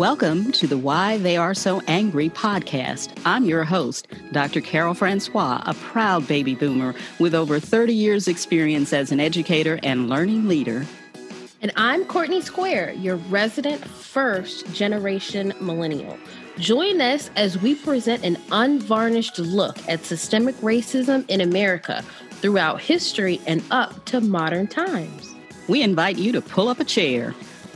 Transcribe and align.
Welcome 0.00 0.50
to 0.52 0.66
the 0.66 0.78
Why 0.78 1.18
They 1.18 1.36
Are 1.36 1.52
So 1.52 1.82
Angry 1.86 2.30
podcast. 2.30 3.20
I'm 3.26 3.44
your 3.44 3.64
host, 3.64 4.08
Dr. 4.32 4.62
Carol 4.62 4.94
Francois, 4.94 5.62
a 5.66 5.74
proud 5.74 6.26
baby 6.26 6.54
boomer 6.54 6.94
with 7.18 7.34
over 7.34 7.60
30 7.60 7.92
years' 7.92 8.26
experience 8.26 8.94
as 8.94 9.12
an 9.12 9.20
educator 9.20 9.78
and 9.82 10.08
learning 10.08 10.48
leader. 10.48 10.86
And 11.60 11.70
I'm 11.76 12.06
Courtney 12.06 12.40
Square, 12.40 12.94
your 12.94 13.16
resident 13.16 13.84
first 13.84 14.72
generation 14.72 15.52
millennial. 15.60 16.16
Join 16.56 17.02
us 17.02 17.30
as 17.36 17.60
we 17.60 17.74
present 17.74 18.24
an 18.24 18.38
unvarnished 18.50 19.38
look 19.38 19.86
at 19.86 20.06
systemic 20.06 20.56
racism 20.62 21.28
in 21.28 21.42
America 21.42 22.02
throughout 22.30 22.80
history 22.80 23.38
and 23.46 23.62
up 23.70 24.06
to 24.06 24.22
modern 24.22 24.66
times. 24.66 25.34
We 25.68 25.82
invite 25.82 26.16
you 26.16 26.32
to 26.32 26.40
pull 26.40 26.68
up 26.68 26.80
a 26.80 26.84
chair, 26.84 27.34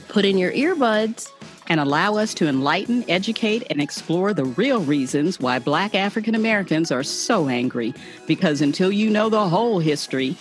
put 0.09 0.24
in 0.24 0.38
your 0.38 0.52
earbuds, 0.52 1.28
and 1.68 1.80
allow 1.80 2.16
us 2.16 2.34
to 2.34 2.48
enlighten, 2.48 3.04
educate, 3.09 3.64
and 3.70 3.80
explore 3.80 4.34
the 4.34 4.45
real 4.45 4.80
reasons 4.80 5.41
why 5.41 5.59
Black 5.59 5.95
African 5.95 6.34
Americans 6.34 6.92
are 6.92 7.02
so 7.02 7.48
angry. 7.48 7.95
Because 8.27 8.60
until 8.60 8.92
you 8.92 9.10
know 9.10 9.28
the 9.28 9.48
whole 9.48 9.78
history, 9.78 10.36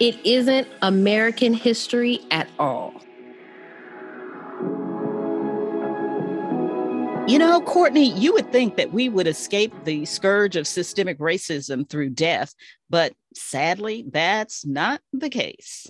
it 0.00 0.16
isn't 0.24 0.68
American 0.82 1.54
history 1.54 2.20
at 2.30 2.48
all. 2.58 2.94
You 7.28 7.38
know, 7.38 7.60
Courtney, 7.60 8.10
you 8.18 8.32
would 8.32 8.50
think 8.50 8.76
that 8.76 8.92
we 8.92 9.08
would 9.08 9.28
escape 9.28 9.72
the 9.84 10.04
scourge 10.04 10.56
of 10.56 10.66
systemic 10.66 11.18
racism 11.18 11.88
through 11.88 12.10
death, 12.10 12.52
but 12.90 13.12
sadly, 13.32 14.04
that's 14.10 14.66
not 14.66 15.00
the 15.12 15.30
case. 15.30 15.88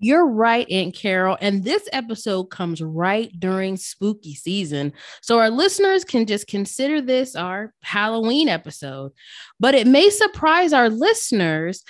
You're 0.00 0.26
right, 0.26 0.68
Aunt 0.70 0.94
Carol. 0.94 1.36
And 1.42 1.62
this 1.62 1.86
episode 1.92 2.44
comes 2.44 2.80
right 2.80 3.30
during 3.38 3.76
spooky 3.76 4.34
season. 4.34 4.94
So 5.20 5.38
our 5.38 5.50
listeners 5.50 6.04
can 6.04 6.26
just 6.26 6.46
consider 6.46 7.02
this 7.02 7.36
our 7.36 7.74
Halloween 7.82 8.48
episode. 8.48 9.12
But 9.60 9.74
it 9.74 9.86
may 9.86 10.08
surprise 10.08 10.72
our 10.72 10.88
listeners 10.88 11.84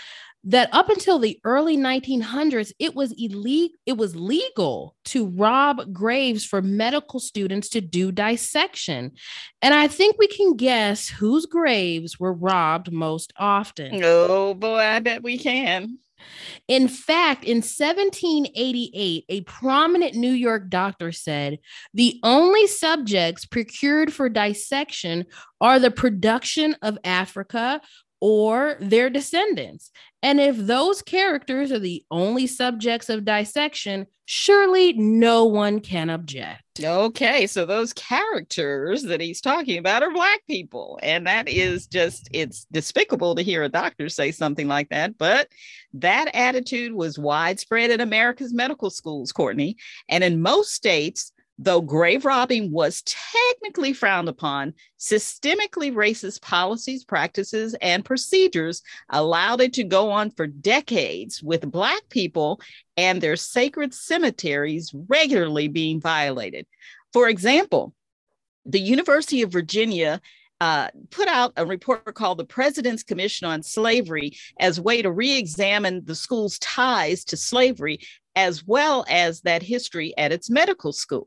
that 0.44 0.70
up 0.72 0.88
until 0.88 1.18
the 1.18 1.38
early 1.44 1.76
1900s 1.76 2.72
it 2.78 2.94
was 2.94 3.12
illegal 3.18 3.76
it 3.84 3.98
was 3.98 4.16
legal 4.16 4.96
to 5.04 5.26
rob 5.26 5.92
graves 5.92 6.46
for 6.46 6.62
medical 6.62 7.20
students 7.20 7.68
to 7.68 7.82
do 7.82 8.10
dissection 8.10 9.12
and 9.60 9.74
i 9.74 9.86
think 9.86 10.16
we 10.18 10.26
can 10.26 10.56
guess 10.56 11.08
whose 11.08 11.44
graves 11.44 12.18
were 12.18 12.32
robbed 12.32 12.90
most 12.90 13.34
often 13.36 14.00
oh 14.02 14.54
boy 14.54 14.78
i 14.78 14.98
bet 14.98 15.22
we 15.22 15.36
can 15.36 15.98
in 16.68 16.88
fact, 16.88 17.44
in 17.44 17.58
1788, 17.58 19.24
a 19.28 19.40
prominent 19.42 20.14
New 20.14 20.32
York 20.32 20.68
doctor 20.68 21.12
said 21.12 21.58
the 21.94 22.18
only 22.22 22.66
subjects 22.66 23.44
procured 23.44 24.12
for 24.12 24.28
dissection 24.28 25.26
are 25.60 25.78
the 25.78 25.90
production 25.90 26.76
of 26.82 26.98
Africa 27.04 27.80
or 28.20 28.76
their 28.80 29.10
descendants. 29.10 29.90
And 30.22 30.38
if 30.38 30.56
those 30.56 31.00
characters 31.00 31.72
are 31.72 31.78
the 31.78 32.04
only 32.10 32.46
subjects 32.46 33.08
of 33.08 33.24
dissection, 33.24 34.06
surely 34.26 34.92
no 34.92 35.46
one 35.46 35.80
can 35.80 36.10
object. 36.10 36.62
Okay, 36.82 37.46
so 37.46 37.64
those 37.64 37.92
characters 37.94 39.02
that 39.04 39.20
he's 39.20 39.40
talking 39.40 39.78
about 39.78 40.02
are 40.02 40.12
Black 40.12 40.40
people. 40.46 40.98
And 41.02 41.26
that 41.26 41.48
is 41.48 41.86
just, 41.86 42.28
it's 42.32 42.66
despicable 42.70 43.34
to 43.34 43.42
hear 43.42 43.62
a 43.62 43.68
doctor 43.68 44.08
say 44.08 44.30
something 44.30 44.68
like 44.68 44.90
that. 44.90 45.16
But 45.16 45.48
that 45.94 46.30
attitude 46.34 46.92
was 46.92 47.18
widespread 47.18 47.90
in 47.90 48.00
America's 48.00 48.52
medical 48.52 48.90
schools, 48.90 49.32
Courtney. 49.32 49.76
And 50.08 50.22
in 50.22 50.42
most 50.42 50.72
states, 50.72 51.32
Though 51.62 51.82
grave 51.82 52.24
robbing 52.24 52.70
was 52.70 53.02
technically 53.02 53.92
frowned 53.92 54.30
upon, 54.30 54.72
systemically 54.98 55.92
racist 55.92 56.40
policies, 56.40 57.04
practices, 57.04 57.76
and 57.82 58.02
procedures 58.02 58.80
allowed 59.10 59.60
it 59.60 59.74
to 59.74 59.84
go 59.84 60.10
on 60.10 60.30
for 60.30 60.46
decades, 60.46 61.42
with 61.42 61.70
Black 61.70 62.00
people 62.08 62.62
and 62.96 63.20
their 63.20 63.36
sacred 63.36 63.92
cemeteries 63.92 64.90
regularly 64.94 65.68
being 65.68 66.00
violated. 66.00 66.64
For 67.12 67.28
example, 67.28 67.92
the 68.64 68.80
University 68.80 69.42
of 69.42 69.52
Virginia 69.52 70.22
uh, 70.60 70.88
put 71.10 71.28
out 71.28 71.52
a 71.56 71.64
report 71.64 72.14
called 72.14 72.38
the 72.38 72.44
President's 72.44 73.02
Commission 73.02 73.46
on 73.46 73.62
Slavery 73.62 74.32
as 74.58 74.78
a 74.78 74.82
way 74.82 75.02
to 75.02 75.10
re-examine 75.10 76.04
the 76.04 76.14
school's 76.14 76.58
ties 76.58 77.24
to 77.24 77.36
slavery 77.36 78.00
as 78.36 78.66
well 78.66 79.04
as 79.08 79.40
that 79.40 79.62
history 79.62 80.14
at 80.16 80.32
its 80.32 80.50
medical 80.50 80.92
school. 80.92 81.26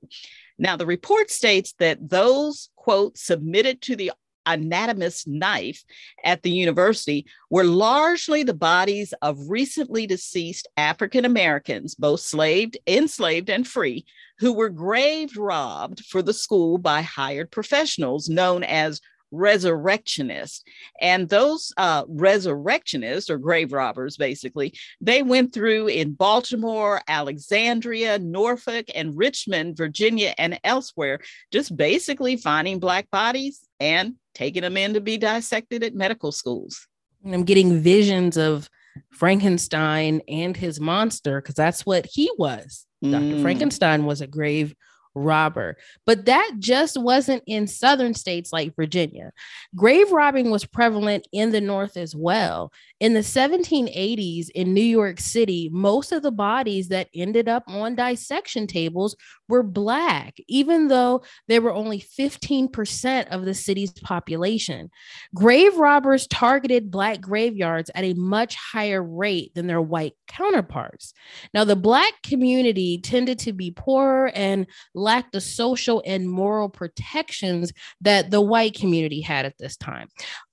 Now, 0.58 0.78
the 0.78 0.86
report 0.86 1.32
states 1.32 1.74
that 1.80 2.10
those, 2.10 2.70
quote, 2.76 3.18
submitted 3.18 3.82
to 3.84 3.96
the 3.96 4.12
anatomist 4.46 5.28
knife 5.28 5.84
at 6.24 6.44
the 6.44 6.52
university 6.52 7.26
were 7.50 7.64
largely 7.64 8.44
the 8.44 8.54
bodies 8.54 9.14
of 9.22 9.50
recently 9.50 10.06
deceased 10.06 10.68
African 10.78 11.26
Americans, 11.26 11.96
both 11.96 12.20
slaved, 12.20 12.78
enslaved, 12.86 13.50
and 13.50 13.68
free, 13.68 14.06
who 14.40 14.54
were 14.54 14.70
grave 14.70 15.38
robbed 15.38 16.06
for 16.06 16.22
the 16.22 16.34
school 16.34 16.78
by 16.78 17.02
hired 17.02 17.52
professionals 17.52 18.30
known 18.30 18.64
as 18.64 19.02
resurrectionists. 19.34 20.64
And 21.02 21.28
those 21.28 21.74
uh, 21.78 22.04
resurrectionists 22.08 23.30
or 23.30 23.38
grave 23.38 23.74
robbers, 23.74 24.16
basically, 24.16 24.74
they 25.02 25.24
went 25.24 25.54
through 25.54 25.88
in 25.88 26.14
Baltimore, 26.14 27.02
Alexandria, 27.08 28.20
Norfolk, 28.20 28.86
and 28.96 29.18
Richmond, 29.18 29.76
Virginia, 29.76 30.34
and 30.38 30.60
elsewhere, 30.64 31.20
just 31.52 31.76
basically 31.76 32.38
finding 32.38 32.80
Black 32.80 33.10
bodies 33.12 33.68
and 33.80 34.16
taking 34.34 34.62
them 34.62 34.78
in 34.78 34.94
to 34.94 35.02
be 35.02 35.18
dissected 35.18 35.84
at 35.84 35.96
medical 35.96 36.32
schools. 36.32 36.88
And 37.24 37.34
I'm 37.34 37.44
getting 37.44 37.80
visions 37.82 38.38
of 38.38 38.70
Frankenstein 39.12 40.22
and 40.28 40.56
his 40.56 40.80
monster 40.80 41.42
because 41.42 41.56
that's 41.56 41.86
what 41.86 42.06
he 42.06 42.32
was. 42.38 42.86
Mm. 43.04 43.12
Dr. 43.12 43.42
Frankenstein 43.42 44.06
was 44.06 44.22
a 44.22 44.28
grave 44.28 44.76
robber. 45.16 45.78
But 46.06 46.25
that 46.25 46.53
just 46.59 47.00
wasn't 47.00 47.44
in 47.46 47.68
southern 47.68 48.13
states 48.13 48.51
like 48.51 48.75
Virginia. 48.75 49.31
Grave 49.75 50.12
robbing 50.12 50.50
was 50.50 50.66
prevalent 50.66 51.28
in 51.31 51.51
the 51.51 51.62
North 51.62 51.97
as 51.97 52.16
well. 52.16 52.72
In 53.03 53.14
the 53.14 53.19
1780s 53.19 54.47
in 54.56 54.74
New 54.74 54.80
York 54.80 55.19
City, 55.19 55.69
most 55.74 56.14
of 56.14 56.22
the 56.22 56.31
bodies 56.31 56.88
that 56.88 57.09
ended 57.14 57.50
up 57.50 57.66
on 57.68 57.96
dissection 57.96 58.66
tables 58.66 59.18
were 59.50 59.62
Black, 59.62 60.38
even 60.47 60.88
though 60.88 61.22
they 61.50 61.59
were 61.59 61.74
only 61.74 62.00
15% 62.00 63.28
of 63.28 63.44
the 63.44 63.53
city's 63.53 63.92
population. 63.92 64.90
Grave 65.36 65.75
robbers 65.75 66.28
targeted 66.28 66.92
Black 66.92 67.19
graveyards 67.19 67.92
at 67.94 68.06
a 68.06 68.13
much 68.13 68.56
higher 68.56 69.03
rate 69.03 69.53
than 69.53 69.68
their 69.68 69.81
white 69.81 70.13
counterparts. 70.30 71.13
Now, 71.53 71.66
the 71.66 71.75
Black 71.75 72.13
community 72.24 73.00
tended 73.00 73.38
to 73.40 73.52
be 73.52 73.72
poorer 73.72 74.31
and 74.34 74.66
lacked 74.96 75.34
the 75.34 75.42
social 75.42 76.02
and 76.06 76.30
moral 76.30 76.69
protections 76.69 77.74
that 78.00 78.31
the 78.31 78.40
white 78.40 78.75
community 78.75 79.19
had 79.19 79.46
at 79.46 79.58
this 79.58 79.75
time. 79.75 80.08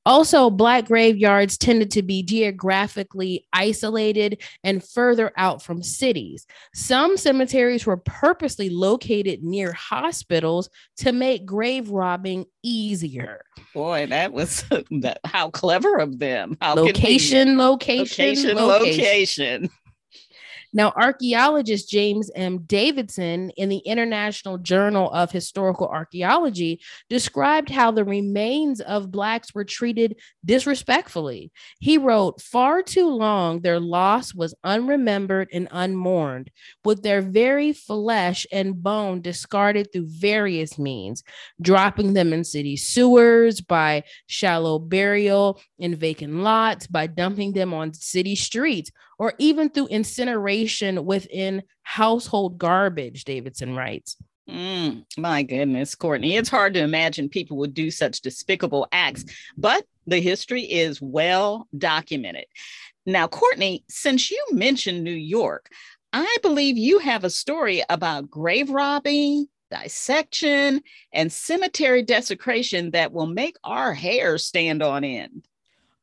Also, 0.06 0.48
Black 0.48 0.86
graveyards 0.86 1.58
tended 1.58 1.90
to 1.92 2.02
be 2.02 2.22
geographically 2.22 3.46
isolated 3.52 4.42
and 4.64 4.82
further 4.82 5.30
out 5.36 5.62
from 5.62 5.82
cities. 5.82 6.46
Some 6.74 7.16
cemeteries 7.16 7.84
were 7.84 7.98
purposely 7.98 8.70
located 8.70 9.42
near 9.42 9.72
hospitals 9.72 10.70
to 10.98 11.12
make 11.12 11.44
grave 11.44 11.90
robbing 11.90 12.46
easier. 12.62 13.44
Boy, 13.74 14.06
that 14.06 14.32
was 14.32 14.64
how 15.24 15.50
clever 15.50 15.96
of 15.96 16.18
them. 16.18 16.56
How 16.60 16.74
location, 16.74 17.58
location, 17.58 18.56
location, 18.56 18.56
location, 18.56 18.56
location. 18.56 19.70
Now, 20.72 20.92
archaeologist 20.94 21.90
James 21.90 22.30
M. 22.36 22.58
Davidson 22.58 23.50
in 23.50 23.68
the 23.68 23.78
International 23.78 24.56
Journal 24.56 25.10
of 25.10 25.32
Historical 25.32 25.88
Archaeology 25.88 26.80
described 27.08 27.70
how 27.70 27.90
the 27.90 28.04
remains 28.04 28.80
of 28.80 29.10
Blacks 29.10 29.52
were 29.52 29.64
treated 29.64 30.16
disrespectfully. 30.44 31.50
He 31.80 31.98
wrote, 31.98 32.40
Far 32.40 32.82
too 32.82 33.08
long 33.08 33.60
their 33.60 33.80
loss 33.80 34.32
was 34.32 34.54
unremembered 34.64 35.48
and 35.52 35.66
unmourned, 35.72 36.50
with 36.84 37.02
their 37.02 37.20
very 37.20 37.72
flesh 37.72 38.46
and 38.52 38.80
bone 38.80 39.22
discarded 39.22 39.92
through 39.92 40.06
various 40.08 40.78
means, 40.78 41.24
dropping 41.60 42.14
them 42.14 42.32
in 42.32 42.44
city 42.44 42.76
sewers, 42.76 43.60
by 43.60 44.04
shallow 44.26 44.78
burial 44.78 45.60
in 45.78 45.96
vacant 45.96 46.34
lots, 46.34 46.86
by 46.86 47.08
dumping 47.08 47.52
them 47.52 47.74
on 47.74 47.92
city 47.92 48.36
streets 48.36 48.92
or 49.18 49.34
even 49.38 49.68
through 49.68 49.86
incineration 49.88 50.59
within 51.04 51.62
household 51.82 52.58
garbage, 52.58 53.24
Davidson 53.24 53.74
writes. 53.76 54.16
Mm, 54.48 55.04
my 55.16 55.42
goodness, 55.42 55.94
Courtney. 55.94 56.36
It's 56.36 56.48
hard 56.48 56.74
to 56.74 56.80
imagine 56.80 57.28
people 57.28 57.56
would 57.58 57.74
do 57.74 57.90
such 57.90 58.20
despicable 58.20 58.88
acts, 58.90 59.24
but 59.56 59.84
the 60.06 60.20
history 60.20 60.62
is 60.62 61.00
well 61.00 61.68
documented. 61.76 62.46
Now, 63.06 63.28
Courtney, 63.28 63.84
since 63.88 64.30
you 64.30 64.44
mentioned 64.50 65.04
New 65.04 65.10
York, 65.12 65.70
I 66.12 66.36
believe 66.42 66.76
you 66.76 66.98
have 66.98 67.22
a 67.22 67.30
story 67.30 67.82
about 67.88 68.30
grave 68.30 68.70
robbing 68.70 69.46
dissection, 69.70 70.82
and 71.12 71.32
cemetery 71.32 72.02
desecration 72.02 72.90
that 72.90 73.12
will 73.12 73.26
make 73.26 73.56
our 73.64 73.94
hair 73.94 74.38
stand 74.38 74.82
on 74.82 75.04
end. 75.04 75.46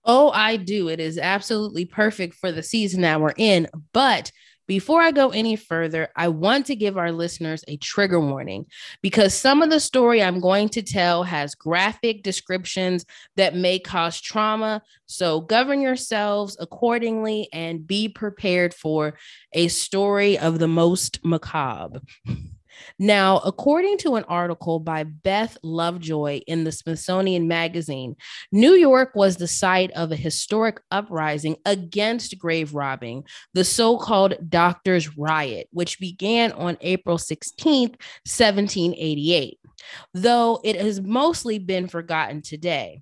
Oh, 0.06 0.32
I 0.32 0.56
do. 0.56 0.88
It 0.88 1.00
is 1.00 1.18
absolutely 1.18 1.86
perfect 1.86 2.36
for 2.36 2.52
the 2.52 2.64
season 2.64 3.02
that 3.02 3.20
we're 3.20 3.34
in. 3.36 3.68
But 3.92 4.32
before 4.68 5.02
I 5.02 5.12
go 5.12 5.30
any 5.30 5.56
further, 5.56 6.10
I 6.16 6.28
want 6.28 6.66
to 6.68 6.76
give 6.76 6.98
our 6.98 7.12
listeners 7.12 7.64
a 7.68 7.78
trigger 7.78 8.20
warning 8.20 8.66
because 9.02 9.34
some 9.34 9.62
of 9.62 9.70
the 9.70 9.80
story 9.80 10.22
I'm 10.22 10.40
going 10.40 10.70
to 10.70 10.82
tell 10.82 11.24
has 11.24 11.56
graphic 11.56 12.24
descriptions 12.24 13.06
that 13.36 13.56
may 13.56 13.80
cause 13.80 14.20
trauma. 14.20 14.82
So 15.06 15.42
govern 15.42 15.82
yourselves 15.82 16.58
accordingly 16.60 17.48
and 17.54 17.88
be 17.88 18.10
prepared 18.10 18.74
for 18.74 19.18
a 19.54 19.70
story 19.70 20.38
of 20.38 20.60
the 20.60 20.68
most 20.68 21.24
macabre. 21.24 22.02
Now, 23.00 23.40
according 23.40 23.98
to 24.00 24.16
an 24.16 24.24
article 24.26 24.80
by 24.80 25.04
Bess 25.04 25.58
Lovejoy 25.64 26.42
in 26.48 26.64
the 26.64 26.72
Smithsonian 26.72 27.48
Magazine, 27.48 28.16
New 28.52 28.74
York 28.74 29.12
was 29.16 29.38
the 29.38 29.48
site 29.48 29.92
of 29.92 30.12
a 30.12 30.16
historic 30.16 30.82
uprising 30.92 31.58
against 31.66 32.38
grave 32.38 32.74
robbing, 32.74 33.24
the 33.54 33.64
so 33.64 33.98
called 33.98 34.50
Doctors' 34.50 35.18
Riot, 35.18 35.68
which 35.72 36.00
began 36.00 36.52
on 36.54 36.78
April 36.82 37.18
16, 37.18 37.90
1788, 37.90 39.60
though 40.14 40.60
it 40.64 40.76
has 40.80 41.02
mostly 41.02 41.60
been 41.60 41.88
forgotten 41.88 42.42
today. 42.42 43.02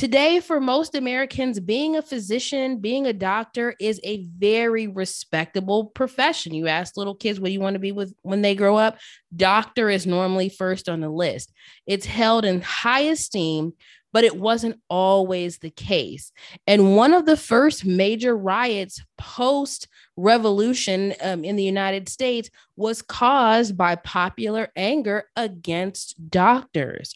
Today, 0.00 0.40
for 0.40 0.60
most 0.60 0.94
Americans, 0.94 1.60
being 1.60 1.94
a 1.94 2.00
physician, 2.00 2.78
being 2.78 3.06
a 3.06 3.12
doctor 3.12 3.74
is 3.78 4.00
a 4.02 4.24
very 4.38 4.86
respectable 4.86 5.84
profession. 5.84 6.54
You 6.54 6.68
ask 6.68 6.96
little 6.96 7.14
kids, 7.14 7.38
what 7.38 7.48
do 7.48 7.52
you 7.52 7.60
want 7.60 7.74
to 7.74 7.80
be 7.80 7.92
with 7.92 8.14
when 8.22 8.40
they 8.40 8.54
grow 8.54 8.78
up? 8.78 8.96
Doctor 9.36 9.90
is 9.90 10.06
normally 10.06 10.48
first 10.48 10.88
on 10.88 11.00
the 11.00 11.10
list. 11.10 11.52
It's 11.86 12.06
held 12.06 12.46
in 12.46 12.62
high 12.62 13.00
esteem, 13.00 13.74
but 14.10 14.24
it 14.24 14.38
wasn't 14.38 14.80
always 14.88 15.58
the 15.58 15.68
case. 15.68 16.32
And 16.66 16.96
one 16.96 17.12
of 17.12 17.26
the 17.26 17.36
first 17.36 17.84
major 17.84 18.34
riots 18.34 19.02
post 19.18 19.86
revolution 20.16 21.12
um, 21.20 21.44
in 21.44 21.56
the 21.56 21.62
United 21.62 22.08
States 22.08 22.48
was 22.74 23.02
caused 23.02 23.76
by 23.76 23.96
popular 23.96 24.72
anger 24.76 25.24
against 25.36 26.30
doctors. 26.30 27.14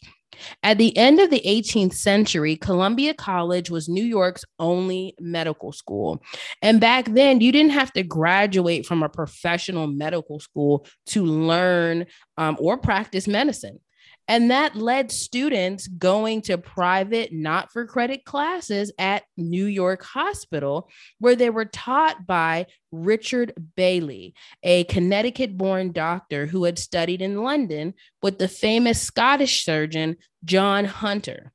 At 0.63 0.77
the 0.77 0.95
end 0.97 1.19
of 1.19 1.29
the 1.29 1.41
18th 1.45 1.93
century, 1.93 2.55
Columbia 2.55 3.13
College 3.13 3.69
was 3.69 3.87
New 3.87 4.03
York's 4.03 4.43
only 4.59 5.15
medical 5.19 5.71
school. 5.71 6.21
And 6.61 6.79
back 6.79 7.05
then, 7.05 7.41
you 7.41 7.51
didn't 7.51 7.71
have 7.71 7.93
to 7.93 8.03
graduate 8.03 8.85
from 8.85 9.03
a 9.03 9.09
professional 9.09 9.87
medical 9.87 10.39
school 10.39 10.85
to 11.07 11.23
learn 11.25 12.05
um, 12.37 12.57
or 12.59 12.77
practice 12.77 13.27
medicine. 13.27 13.79
And 14.27 14.49
that 14.49 14.75
led 14.75 15.11
students 15.11 15.87
going 15.87 16.41
to 16.43 16.57
private, 16.57 17.31
not 17.31 17.71
for 17.71 17.85
credit 17.85 18.25
classes 18.25 18.91
at 18.97 19.23
New 19.37 19.65
York 19.65 20.03
Hospital, 20.03 20.89
where 21.19 21.35
they 21.35 21.49
were 21.49 21.65
taught 21.65 22.25
by 22.25 22.65
Richard 22.91 23.53
Bayley, 23.75 24.33
a 24.63 24.85
Connecticut 24.85 25.57
born 25.57 25.91
doctor 25.91 26.47
who 26.47 26.63
had 26.63 26.79
studied 26.79 27.21
in 27.21 27.43
London 27.43 27.93
with 28.21 28.39
the 28.39 28.47
famous 28.47 29.01
Scottish 29.01 29.63
surgeon 29.63 30.17
John 30.43 30.85
Hunter. 30.85 31.51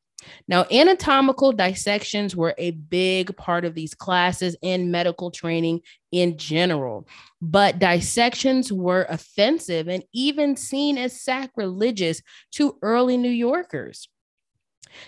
Now, 0.49 0.67
anatomical 0.71 1.53
dissections 1.53 2.37
were 2.37 2.55
a 2.59 2.73
big 2.73 3.37
part 3.37 3.65
of 3.65 3.75
these 3.75 3.95
classes 3.95 4.57
in 4.63 4.91
medical 4.91 5.31
training 5.31 5.81
in 6.13 6.37
general, 6.37 7.07
but 7.41 7.79
dissections 7.79 8.73
were 8.73 9.07
offensive 9.09 9.89
and 9.89 10.05
even 10.13 10.57
seen 10.57 10.99
as 10.99 11.21
sacrilegious 11.21 12.23
to 12.53 12.77
early 12.83 13.17
New 13.17 13.31
Yorkers. 13.31 14.09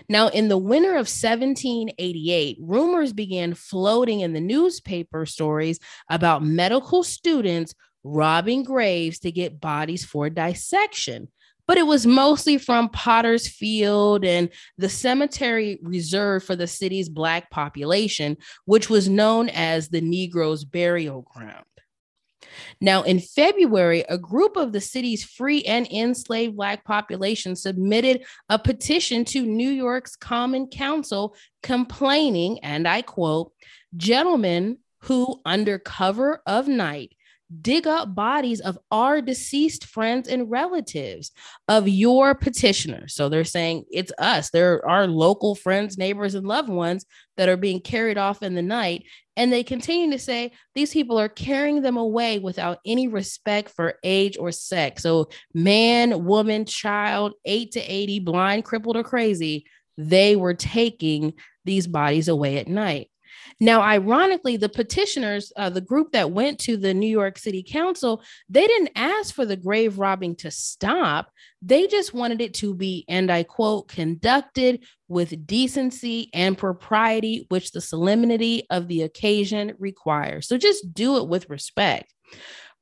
Now, 0.08 0.28
in 0.28 0.48
the 0.48 0.58
winter 0.58 0.90
of 0.90 1.08
1788, 1.08 2.58
rumors 2.60 3.12
began 3.12 3.54
floating 3.54 4.20
in 4.20 4.32
the 4.32 4.40
newspaper 4.40 5.26
stories 5.26 5.80
about 6.08 6.44
medical 6.44 7.02
students 7.02 7.74
robbing 8.04 8.62
graves 8.62 9.18
to 9.20 9.32
get 9.32 9.60
bodies 9.60 10.04
for 10.04 10.28
dissection 10.30 11.28
but 11.66 11.78
it 11.78 11.86
was 11.86 12.06
mostly 12.06 12.58
from 12.58 12.88
Potter's 12.88 13.48
Field 13.48 14.24
and 14.24 14.48
the 14.78 14.88
cemetery 14.88 15.78
reserved 15.82 16.46
for 16.46 16.56
the 16.56 16.66
city's 16.66 17.08
Black 17.08 17.50
population, 17.50 18.36
which 18.64 18.90
was 18.90 19.08
known 19.08 19.48
as 19.48 19.88
the 19.88 20.00
Negroes' 20.00 20.64
burial 20.64 21.22
ground. 21.22 21.64
Now, 22.80 23.02
in 23.02 23.20
February, 23.20 24.04
a 24.08 24.18
group 24.18 24.56
of 24.56 24.72
the 24.72 24.80
city's 24.80 25.24
free 25.24 25.62
and 25.62 25.90
enslaved 25.90 26.56
Black 26.56 26.84
population 26.84 27.56
submitted 27.56 28.24
a 28.48 28.58
petition 28.58 29.24
to 29.26 29.46
New 29.46 29.70
York's 29.70 30.16
Common 30.16 30.66
Council 30.66 31.36
complaining, 31.62 32.58
and 32.62 32.86
I 32.86 33.02
quote, 33.02 33.52
gentlemen 33.96 34.78
who, 35.02 35.40
under 35.44 35.78
cover 35.78 36.42
of 36.46 36.68
night, 36.68 37.14
dig 37.60 37.86
up 37.86 38.14
bodies 38.14 38.60
of 38.60 38.78
our 38.90 39.20
deceased 39.20 39.84
friends 39.84 40.28
and 40.28 40.50
relatives 40.50 41.32
of 41.68 41.88
your 41.88 42.34
petitioners. 42.34 43.14
So 43.14 43.28
they're 43.28 43.44
saying 43.44 43.84
it's 43.90 44.12
us. 44.18 44.50
There 44.50 44.86
are 44.88 45.06
local 45.06 45.54
friends, 45.54 45.98
neighbors, 45.98 46.34
and 46.34 46.46
loved 46.46 46.68
ones 46.68 47.04
that 47.36 47.48
are 47.48 47.56
being 47.56 47.80
carried 47.80 48.18
off 48.18 48.42
in 48.42 48.54
the 48.54 48.62
night. 48.62 49.04
And 49.36 49.52
they 49.52 49.64
continue 49.64 50.10
to 50.10 50.18
say 50.18 50.52
these 50.74 50.92
people 50.92 51.18
are 51.18 51.28
carrying 51.28 51.82
them 51.82 51.96
away 51.96 52.38
without 52.38 52.78
any 52.84 53.08
respect 53.08 53.70
for 53.70 53.98
age 54.02 54.36
or 54.38 54.52
sex. 54.52 55.02
So, 55.02 55.30
man, 55.54 56.24
woman, 56.24 56.66
child, 56.66 57.34
eight 57.44 57.72
to 57.72 57.80
80, 57.80 58.20
blind, 58.20 58.64
crippled, 58.64 58.96
or 58.96 59.04
crazy, 59.04 59.64
they 59.96 60.36
were 60.36 60.54
taking 60.54 61.34
these 61.64 61.86
bodies 61.86 62.28
away 62.28 62.58
at 62.58 62.68
night. 62.68 63.08
Now, 63.60 63.80
ironically, 63.80 64.56
the 64.56 64.68
petitioners, 64.68 65.52
uh, 65.56 65.70
the 65.70 65.80
group 65.80 66.12
that 66.12 66.32
went 66.32 66.58
to 66.60 66.76
the 66.76 66.94
New 66.94 67.08
York 67.08 67.38
City 67.38 67.62
Council, 67.62 68.22
they 68.48 68.66
didn't 68.66 68.90
ask 68.96 69.34
for 69.34 69.46
the 69.46 69.56
grave 69.56 69.98
robbing 69.98 70.36
to 70.36 70.50
stop. 70.50 71.30
They 71.60 71.86
just 71.86 72.12
wanted 72.12 72.40
it 72.40 72.54
to 72.54 72.74
be, 72.74 73.04
and 73.08 73.30
I 73.30 73.44
quote, 73.44 73.88
conducted 73.88 74.84
with 75.08 75.46
decency 75.46 76.30
and 76.32 76.58
propriety, 76.58 77.46
which 77.50 77.72
the 77.72 77.80
solemnity 77.80 78.66
of 78.70 78.88
the 78.88 79.02
occasion 79.02 79.74
requires. 79.78 80.48
So 80.48 80.58
just 80.58 80.92
do 80.92 81.18
it 81.18 81.28
with 81.28 81.50
respect. 81.50 82.12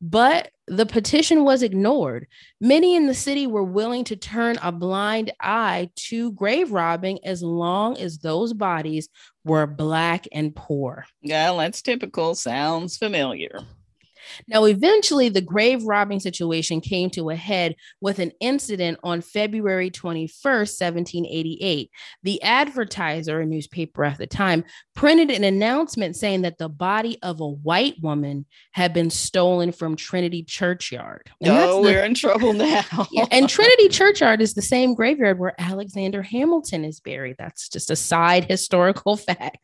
But 0.03 0.51
the 0.67 0.87
petition 0.87 1.45
was 1.45 1.63
ignored. 1.63 2.27
Many 2.61 2.97
in 2.97 3.07
the 3.07 3.15
city 3.15 3.47
were 3.47 3.65
willing 3.65 4.05
to 4.05 4.17
turn 4.17 4.57
a 4.63 4.73
blind 4.73 5.33
eye 5.41 5.91
to 6.09 6.33
grave 6.33 6.73
robbing 6.73 7.19
as 7.25 7.43
long 7.43 7.99
as 7.99 8.19
those 8.19 8.55
bodies 8.55 9.11
were 9.45 9.67
black 9.67 10.27
and 10.33 10.55
poor. 10.55 11.07
Yeah, 11.23 11.55
that's 11.57 11.83
typical. 11.83 12.35
Sounds 12.35 12.97
familiar. 12.97 13.61
Now, 14.49 14.65
eventually, 14.65 15.29
the 15.29 15.41
grave 15.41 15.85
robbing 15.85 16.21
situation 16.21 16.81
came 16.81 17.11
to 17.11 17.31
a 17.31 17.37
head 17.37 17.77
with 18.01 18.19
an 18.19 18.33
incident 18.41 18.99
on 19.03 19.21
February 19.21 19.91
21st, 19.91 20.81
1788. 20.81 21.91
The 22.23 22.43
advertiser, 22.43 23.41
a 23.41 23.47
newspaper 23.47 24.05
at 24.05 24.19
the 24.19 24.27
time, 24.27 24.65
printed 24.95 25.31
an 25.31 25.45
announcement 25.45 26.17
saying 26.17 26.43
that 26.43 26.59
the 26.59 26.69
body 26.69 27.19
of 27.23 27.41
a 27.41 27.49
white 27.49 27.97
woman 28.03 28.47
had 28.73 28.93
been 28.93 29.11
stolen 29.11 29.73
from 29.73 29.97
Trinity 29.97 30.43
Churchyard. 30.43 31.31
And 31.41 31.51
oh, 31.51 31.77
the, 31.77 31.83
we're 31.83 32.05
in 32.05 32.15
trouble 32.15 32.53
now. 32.53 32.85
yeah, 33.11 33.27
and 33.31 33.49
Trinity 33.49 33.89
Churchyard 33.89 34.41
is 34.41 34.55
the 34.55 34.63
same 34.63 34.95
graveyard 34.95 35.39
where 35.39 35.55
Alexander 35.59 36.23
Hamilton 36.23 36.85
is 36.85 37.01
buried. 37.01 37.37
That's 37.39 37.69
just 37.69 37.91
a 37.91 37.97
side 37.97 38.45
historical 38.45 39.17
fact. 39.17 39.59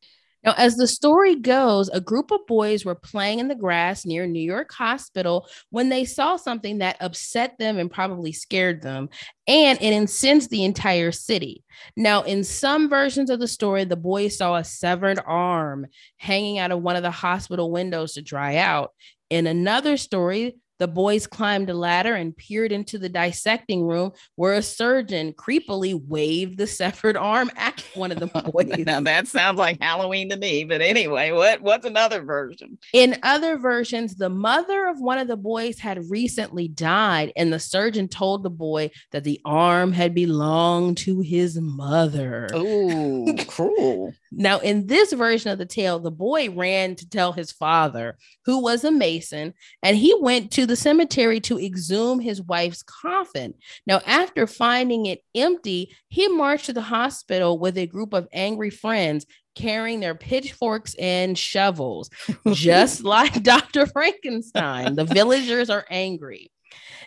Now, 0.47 0.55
as 0.57 0.77
the 0.77 0.87
story 0.87 1.35
goes, 1.35 1.89
a 1.89 2.01
group 2.01 2.31
of 2.31 2.47
boys 2.47 2.85
were 2.85 2.95
playing 2.95 3.41
in 3.41 3.49
the 3.49 3.57
grass 3.57 4.07
near 4.07 4.29
New 4.29 4.41
York 4.41 4.73
Hospital 4.73 5.49
when 5.71 5.89
they 5.89 6.05
saw 6.05 6.37
something 6.37 6.79
that 6.79 6.97
upset 7.01 7.59
them 7.59 7.79
and 7.79 7.91
probably 7.91 8.31
scared 8.31 8.81
them, 8.81 9.09
and 9.49 9.77
it 9.83 9.93
incensed 9.93 10.51
the 10.51 10.63
entire 10.63 11.11
city. 11.11 11.65
Now, 11.97 12.23
in 12.23 12.45
some 12.45 12.89
versions 12.89 13.29
of 13.29 13.41
the 13.41 13.49
story, 13.49 13.85
the 13.85 13.97
boys 13.97 14.39
saw 14.39 14.55
a 14.55 14.63
severed 14.63 15.19
arm 15.27 15.87
hanging 16.17 16.59
out 16.59 16.71
of 16.71 16.81
one 16.81 16.95
of 16.95 17.03
the 17.03 17.11
hospital 17.11 17.73
windows 17.73 18.13
to 18.13 18.23
dry 18.23 18.57
out. 18.57 18.93
In 19.29 19.49
another 19.49 19.97
story, 19.97 20.59
the 20.79 20.89
boys 20.89 21.27
climbed 21.27 21.71
a 21.71 21.75
ladder 21.75 22.15
and 22.15 22.37
peered 22.37 22.73
into 22.73 22.99
the 22.99 23.09
dissecting 23.09 23.87
room 23.87 24.13
where 24.35 24.55
a 24.55 24.63
surgeon 24.63 25.33
creepily 25.33 26.01
waved 26.07 26.59
the 26.59 26.67
severed 26.67 27.17
arm 27.17 27.51
at 27.57 27.81
one 27.95 28.13
of 28.13 28.21
the 28.21 28.27
boys. 28.53 28.85
now 28.87 29.01
that 29.01 29.27
sounds 29.27 29.59
like 29.59 29.81
Halloween 29.81 30.29
to 30.31 30.37
me, 30.37 30.65
but 30.65 30.81
anyway, 30.81 31.31
what 31.31 31.61
what's 31.63 31.87
another 31.87 32.23
version? 32.23 32.79
In 32.93 33.19
other 33.23 33.57
versions, 33.57 34.17
the 34.17 34.29
mother 34.29 34.87
of 34.87 35.01
one 35.01 35.19
of 35.19 35.29
the 35.29 35.37
boys 35.37 35.79
had 35.79 36.11
recently 36.11 36.69
died 36.69 37.33
and 37.37 37.53
the 37.53 37.61
surgeon 37.61 38.09
told 38.09 38.43
the 38.43 38.51
boy 38.51 38.91
that 39.13 39.25
the 39.25 39.41
arm 39.45 39.93
had 39.93 40.15
belonged 40.15 40.99
to 40.99 41.21
his 41.21 41.59
mother. 41.61 42.49
Oh, 42.53 43.35
cruel. 43.47 44.13
Now, 44.33 44.59
in 44.59 44.87
this 44.87 45.13
version 45.13 45.51
of 45.51 45.59
the 45.59 45.67
tale, 45.67 45.99
the 45.99 46.11
boy 46.11 46.51
ran 46.51 46.95
to 46.97 47.09
tell 47.09 47.33
his 47.33 47.53
father, 47.53 48.19
who 48.45 48.63
was 48.63 48.85
a 48.85 48.91
mason, 48.91 49.55
and 49.83 49.97
he 49.97 50.15
went 50.21 50.51
to 50.53 50.66
to 50.67 50.73
the 50.73 50.77
cemetery 50.77 51.41
to 51.41 51.59
exhume 51.59 52.19
his 52.19 52.43
wife's 52.43 52.83
coffin. 52.83 53.55
Now, 53.87 54.01
after 54.05 54.47
finding 54.47 55.07
it 55.07 55.23
empty, 55.35 55.95
he 56.09 56.29
marched 56.29 56.67
to 56.67 56.73
the 56.73 56.83
hospital 56.83 57.59
with 57.59 57.79
a 57.79 57.87
group 57.87 58.13
of 58.13 58.27
angry 58.33 58.71
friends 58.71 59.27
carrying 59.55 60.01
their 60.01 60.15
pitchforks 60.15 60.95
and 60.99 61.39
shovels, 61.39 62.11
just 62.53 63.05
like 63.05 63.43
Dr. 63.43 63.87
Frankenstein. 63.87 64.97
The 64.97 65.05
villagers 65.05 65.71
are 65.71 65.87
angry. 65.89 66.51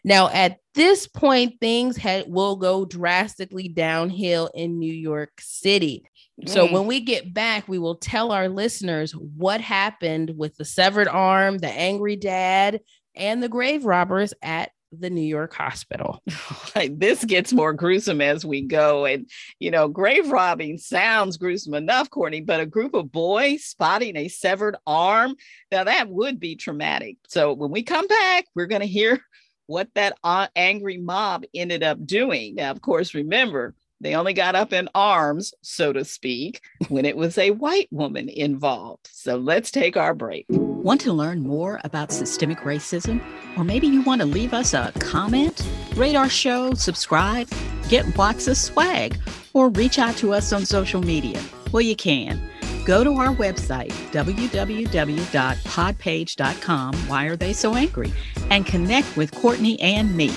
Now, 0.03 0.29
at 0.29 0.57
this 0.73 1.07
point, 1.07 1.59
things 1.59 1.97
had, 1.97 2.25
will 2.27 2.55
go 2.55 2.85
drastically 2.85 3.67
downhill 3.67 4.49
in 4.53 4.79
New 4.79 4.93
York 4.93 5.31
City. 5.41 6.03
So 6.45 6.67
mm. 6.67 6.71
when 6.71 6.87
we 6.87 7.01
get 7.01 7.33
back, 7.33 7.67
we 7.67 7.79
will 7.79 7.95
tell 7.95 8.31
our 8.31 8.47
listeners 8.47 9.11
what 9.11 9.59
happened 9.59 10.33
with 10.37 10.55
the 10.55 10.63
severed 10.63 11.09
arm, 11.09 11.57
the 11.57 11.67
angry 11.67 12.15
dad, 12.15 12.79
and 13.15 13.41
the 13.41 13.49
grave 13.49 13.85
robbers 13.85 14.33
at 14.41 14.71
the 14.91 15.09
New 15.09 15.21
York 15.21 15.53
hospital. 15.53 16.21
this 16.89 17.23
gets 17.23 17.53
more 17.53 17.73
gruesome 17.73 18.21
as 18.21 18.45
we 18.45 18.61
go. 18.61 19.05
And, 19.05 19.29
you 19.59 19.71
know, 19.71 19.87
grave 19.87 20.31
robbing 20.31 20.77
sounds 20.77 21.37
gruesome 21.37 21.75
enough, 21.75 22.09
Courtney, 22.09 22.41
but 22.41 22.59
a 22.59 22.65
group 22.65 22.93
of 22.93 23.11
boys 23.11 23.65
spotting 23.65 24.17
a 24.17 24.27
severed 24.27 24.77
arm, 24.87 25.35
now 25.71 25.83
that 25.83 26.09
would 26.09 26.39
be 26.39 26.55
traumatic. 26.55 27.17
So 27.27 27.53
when 27.53 27.71
we 27.71 27.83
come 27.83 28.07
back, 28.07 28.45
we're 28.55 28.67
going 28.67 28.81
to 28.81 28.87
hear 28.87 29.19
what 29.67 29.89
that 29.93 30.17
uh, 30.23 30.47
angry 30.55 30.97
mob 30.97 31.43
ended 31.53 31.83
up 31.83 32.03
doing. 32.03 32.55
Now, 32.55 32.71
of 32.71 32.81
course, 32.81 33.13
remember, 33.13 33.75
they 34.01 34.15
only 34.15 34.33
got 34.33 34.55
up 34.55 34.71
in 34.71 34.87
arms, 34.95 35.53
so 35.61 35.91
to 35.91 36.05
speak, 36.05 36.61
when 36.87 37.03
it 37.05 37.17
was 37.17 37.37
a 37.37 37.51
white 37.51 37.89
woman 37.91 38.29
involved. 38.29 39.09
So 39.11 39.35
let's 39.35 39.71
take 39.71 39.97
our 39.97 40.13
break. 40.13 40.45
Want 40.49 41.01
to 41.01 41.11
learn 41.11 41.41
more 41.41 41.81
about 41.83 42.13
systemic 42.13 42.59
racism? 42.59 43.21
Or 43.57 43.65
maybe 43.65 43.87
you 43.87 44.01
want 44.01 44.21
to 44.21 44.25
leave 44.25 44.53
us 44.53 44.73
a 44.73 44.93
comment, 44.99 45.67
rate 45.95 46.15
our 46.15 46.29
show, 46.29 46.73
subscribe, 46.73 47.49
get 47.89 48.05
of 48.17 48.57
swag, 48.57 49.19
or 49.53 49.67
reach 49.69 49.99
out 49.99 50.15
to 50.17 50.33
us 50.33 50.51
on 50.53 50.65
social 50.65 51.01
media? 51.01 51.41
Well, 51.73 51.81
you 51.81 51.97
can. 51.97 52.41
Go 52.85 53.03
to 53.03 53.15
our 53.15 53.35
website, 53.35 53.91
www.podpage.com, 54.11 56.95
Why 56.95 57.25
Are 57.25 57.35
They 57.35 57.53
So 57.53 57.75
Angry, 57.75 58.13
and 58.49 58.65
connect 58.65 59.17
with 59.17 59.33
Courtney 59.33 59.77
and 59.81 60.15
me. 60.15 60.33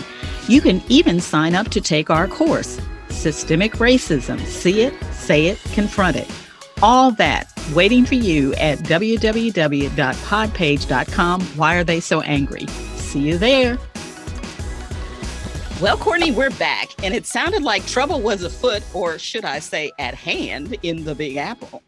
You 0.49 0.61
can 0.61 0.83
even 0.89 1.21
sign 1.21 1.55
up 1.55 1.69
to 1.69 1.81
take 1.81 2.11
our 2.11 2.27
course 2.27 2.81
systemic 3.23 3.75
racism. 3.75 4.45
See 4.47 4.81
it, 4.83 4.93
say 5.13 5.47
it, 5.47 5.61
confront 5.73 6.17
it. 6.17 6.29
All 6.83 7.13
that 7.13 7.47
waiting 7.73 8.05
for 8.05 8.17
you 8.17 8.53
at 8.55 8.81
www.podpage.com. 8.81 11.41
Why 11.41 11.77
are 11.77 11.85
they 11.85 12.01
so 12.01 12.21
angry? 12.23 12.67
See 12.97 13.21
you 13.21 13.39
there. 13.39 13.79
Well, 15.81 15.97
Courtney, 15.97 16.33
we're 16.33 16.51
back, 16.51 16.89
and 17.03 17.15
it 17.15 17.27
sounded 17.27 17.63
like 17.63 17.87
trouble 17.87 18.21
was 18.21 18.43
afoot, 18.43 18.83
or 18.95 19.19
should 19.19 19.45
I 19.45 19.59
say, 19.59 19.91
at 19.99 20.15
hand 20.15 20.77
in 20.83 21.05
the 21.05 21.15
Big 21.15 21.37
Apple. 21.37 21.83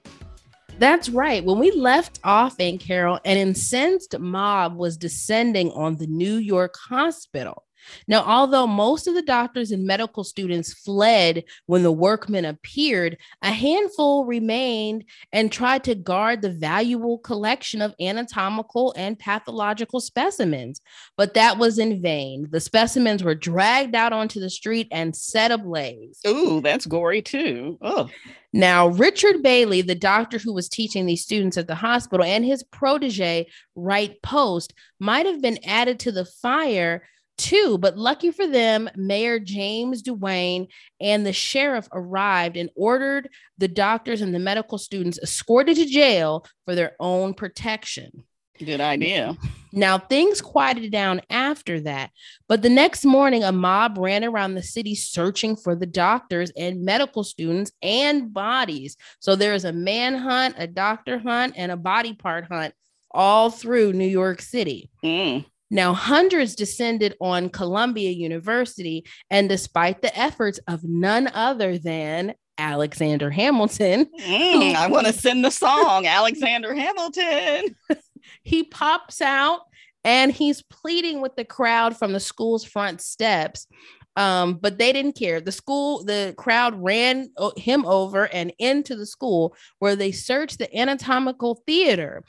That's 0.79 1.09
right. 1.09 1.43
When 1.45 1.61
we 1.61 1.71
left 1.71 2.19
off, 2.25 2.59
Aunt 2.59 2.81
Carol, 2.81 3.21
an 3.25 3.37
incensed 3.37 4.19
mob 4.19 4.77
was 4.77 4.97
descending 4.97 5.71
on 5.73 5.97
the 5.97 6.09
New 6.09 6.37
York 6.37 6.77
hospital. 6.77 7.64
Now, 8.07 8.23
although 8.25 8.67
most 8.67 9.07
of 9.07 9.15
the 9.15 9.23
doctors 9.23 9.71
and 9.71 9.87
medical 9.87 10.25
students 10.25 10.73
fled 10.73 11.45
when 11.67 11.83
the 11.83 11.93
workmen 11.93 12.45
appeared, 12.45 13.19
a 13.43 13.51
handful 13.51 14.25
remained 14.25 15.05
and 15.33 15.51
tried 15.51 15.85
to 15.85 15.95
guard 15.95 16.43
the 16.43 16.51
valuable 16.53 17.19
collection 17.19 17.83
of 17.83 17.95
anatomical 18.01 18.95
and 18.97 19.19
pathological 19.19 20.01
specimens. 20.01 20.81
But 21.17 21.35
that 21.35 21.59
was 21.59 21.79
in 21.79 22.03
vain. 22.03 22.49
The 22.51 22.61
specimens 22.61 23.23
were 23.23 23.35
dragged 23.35 23.95
out 23.95 24.13
onto 24.13 24.41
the 24.41 24.51
street 24.51 24.89
and 24.91 25.15
set 25.15 25.51
ablaze. 25.51 26.21
Ooh, 26.27 26.61
that's 26.61 26.87
gory 26.87 27.23
too. 27.23 27.79
Oh. 27.81 28.11
Now, 28.53 28.87
Richard 28.87 29.43
Bayley, 29.43 29.83
the 29.83 29.97
doctor 29.97 30.39
who 30.39 30.53
was 30.53 30.69
teaching 30.69 31.07
these 31.07 31.23
students 31.23 31.57
at 31.57 31.67
the 31.67 31.75
hospital, 31.75 32.25
and 32.25 32.45
his 32.45 32.63
protege, 32.63 33.49
Wright 33.75 34.23
Post, 34.23 34.75
might 35.01 35.27
have 35.27 35.43
been 35.43 35.59
added 35.65 35.99
to 36.01 36.13
the 36.13 36.25
fire 36.25 37.03
Two, 37.37 37.79
but 37.79 37.99
lucky 37.99 38.31
for 38.31 38.47
them, 38.47 38.89
Mayor 38.95 39.39
James 39.41 40.03
Duane 40.03 40.69
and 41.01 41.27
the 41.27 41.33
sheriff 41.33 41.89
arrived 41.93 42.57
and 42.57 42.71
ordered 42.77 43.29
the 43.59 43.69
doctors 43.69 44.21
and 44.21 44.35
the 44.35 44.39
medical 44.39 44.79
students 44.79 45.19
escorted 45.19 45.77
to 45.77 45.87
jail 45.87 46.47
for 46.65 46.75
their 46.75 46.95
own 47.01 47.35
protection. 47.35 48.25
Good 48.59 48.81
idea. 48.81 49.37
Now, 49.73 49.99
things 49.99 50.41
quieted 50.41 50.93
down 50.93 51.23
after 51.29 51.81
that, 51.81 52.11
but 52.47 52.63
the 52.63 52.69
next 52.69 53.05
morning, 53.05 53.43
a 53.43 53.51
mob 53.51 53.99
ran 53.99 54.23
around 54.23 54.55
the 54.55 54.63
city 54.63 54.95
searching 54.95 55.57
for 55.57 55.75
the 55.75 55.87
doctors 55.87 56.53
and 56.57 56.85
medical 56.85 57.25
students 57.25 57.73
and 57.83 58.33
bodies. 58.33 58.97
So 59.19 59.35
there 59.35 59.55
is 59.55 59.65
a 59.65 59.73
manhunt, 59.73 60.55
a 60.57 60.69
doctor 60.69 61.19
hunt, 61.19 61.55
and 61.57 61.73
a 61.73 61.77
body 61.77 62.15
part 62.15 62.45
hunt 62.45 62.75
all 63.11 63.51
through 63.51 63.93
New 63.93 64.07
York 64.07 64.41
City. 64.41 64.91
Mm. 65.03 65.45
Now, 65.75 65.93
hundreds 65.93 66.55
descended 66.55 67.17
on 67.21 67.49
Columbia 67.49 68.11
University, 68.11 69.05
and 69.29 69.49
despite 69.49 70.03
the 70.03 70.17
efforts 70.17 70.61
of 70.69 70.85
none 70.85 71.27
other 71.27 71.79
than 71.79 72.35
Alexander 72.59 73.29
Hamilton, 73.29 74.07
mm, 74.21 74.75
I 74.77 74.87
want 74.87 75.09
to 75.09 75.13
send 75.13 75.45
the 75.45 75.51
song, 75.51 76.07
Alexander 76.07 76.73
Hamilton. 76.75 77.75
he 78.45 78.63
pops 78.63 79.21
out 79.21 79.63
and 80.05 80.31
he's 80.31 80.63
pleading 80.63 81.21
with 81.21 81.35
the 81.35 81.45
crowd 81.45 81.97
from 81.97 82.13
the 82.13 82.21
school's 82.21 82.63
front 82.63 83.01
steps. 83.01 83.67
Um, 84.17 84.55
but 84.55 84.79
they 84.79 84.93
didn't 84.93 85.17
care. 85.17 85.41
The 85.41 85.51
school, 85.51 86.05
the 86.05 86.35
crowd 86.39 86.81
ran 86.81 87.31
him 87.57 87.85
over 87.85 88.33
and 88.33 88.53
into 88.61 88.95
the 88.95 89.07
school 89.07 89.57
where 89.81 89.97
they 89.97 90.13
searched 90.13 90.61
the 90.61 90.79
anatomical 90.79 91.65
theater 91.67 92.23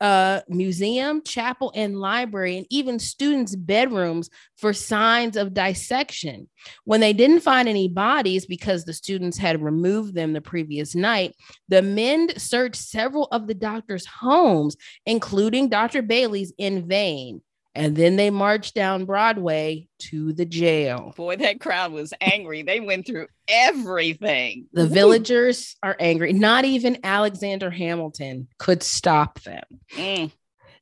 uh, 0.00 0.40
museum, 0.48 1.22
chapel, 1.22 1.72
and 1.74 1.98
library, 1.98 2.56
and 2.56 2.66
even 2.70 2.98
students' 2.98 3.56
bedrooms 3.56 4.30
for 4.56 4.72
signs 4.72 5.36
of 5.36 5.54
dissection. 5.54 6.48
When 6.84 7.00
they 7.00 7.12
didn't 7.12 7.40
find 7.40 7.68
any 7.68 7.88
bodies 7.88 8.46
because 8.46 8.84
the 8.84 8.92
students 8.92 9.38
had 9.38 9.62
removed 9.62 10.14
them 10.14 10.32
the 10.32 10.40
previous 10.40 10.94
night, 10.94 11.34
the 11.68 11.82
men 11.82 12.38
searched 12.38 12.76
several 12.76 13.28
of 13.32 13.46
the 13.46 13.54
doctor's 13.54 14.06
homes, 14.06 14.76
including 15.06 15.68
Dr. 15.68 16.02
Bayley's, 16.02 16.52
in 16.58 16.88
vain 16.88 17.42
and 17.78 17.94
then 17.94 18.16
they 18.16 18.28
marched 18.30 18.74
down 18.74 19.04
Broadway 19.04 19.86
to 20.00 20.32
the 20.32 20.44
jail. 20.44 21.14
Boy, 21.16 21.36
that 21.36 21.60
crowd 21.60 21.92
was 21.92 22.12
angry. 22.20 22.62
they 22.62 22.80
went 22.80 23.06
through 23.06 23.28
everything. 23.46 24.66
The 24.72 24.82
Ooh. 24.82 24.88
villagers 24.88 25.76
are 25.80 25.94
angry. 26.00 26.32
Not 26.32 26.64
even 26.64 26.98
Alexander 27.04 27.70
Hamilton 27.70 28.48
could 28.58 28.82
stop 28.82 29.40
them. 29.42 29.62
Mm. 29.92 30.32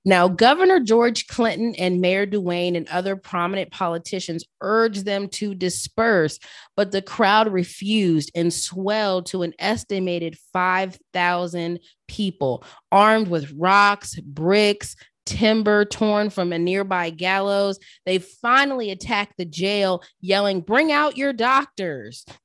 Now, 0.06 0.28
Governor 0.28 0.80
George 0.80 1.26
Clinton 1.26 1.74
and 1.74 2.00
Mayor 2.00 2.24
Duane 2.24 2.76
and 2.76 2.88
other 2.88 3.14
prominent 3.14 3.72
politicians 3.72 4.44
urged 4.62 5.04
them 5.04 5.28
to 5.30 5.54
disperse, 5.54 6.38
but 6.76 6.92
the 6.92 7.02
crowd 7.02 7.52
refused 7.52 8.30
and 8.34 8.54
swelled 8.54 9.26
to 9.26 9.42
an 9.42 9.52
estimated 9.58 10.38
5,000 10.52 11.80
people 12.08 12.64
armed 12.90 13.28
with 13.28 13.52
rocks, 13.52 14.18
bricks, 14.20 14.96
timber 15.26 15.84
torn 15.84 16.30
from 16.30 16.52
a 16.52 16.58
nearby 16.58 17.10
gallows. 17.10 17.78
They 18.06 18.18
finally 18.18 18.90
attacked 18.90 19.34
the 19.36 19.44
jail, 19.44 20.02
yelling, 20.20 20.60
Bring 20.60 20.92
out 20.92 21.16
your 21.16 21.32
doctors. 21.32 22.24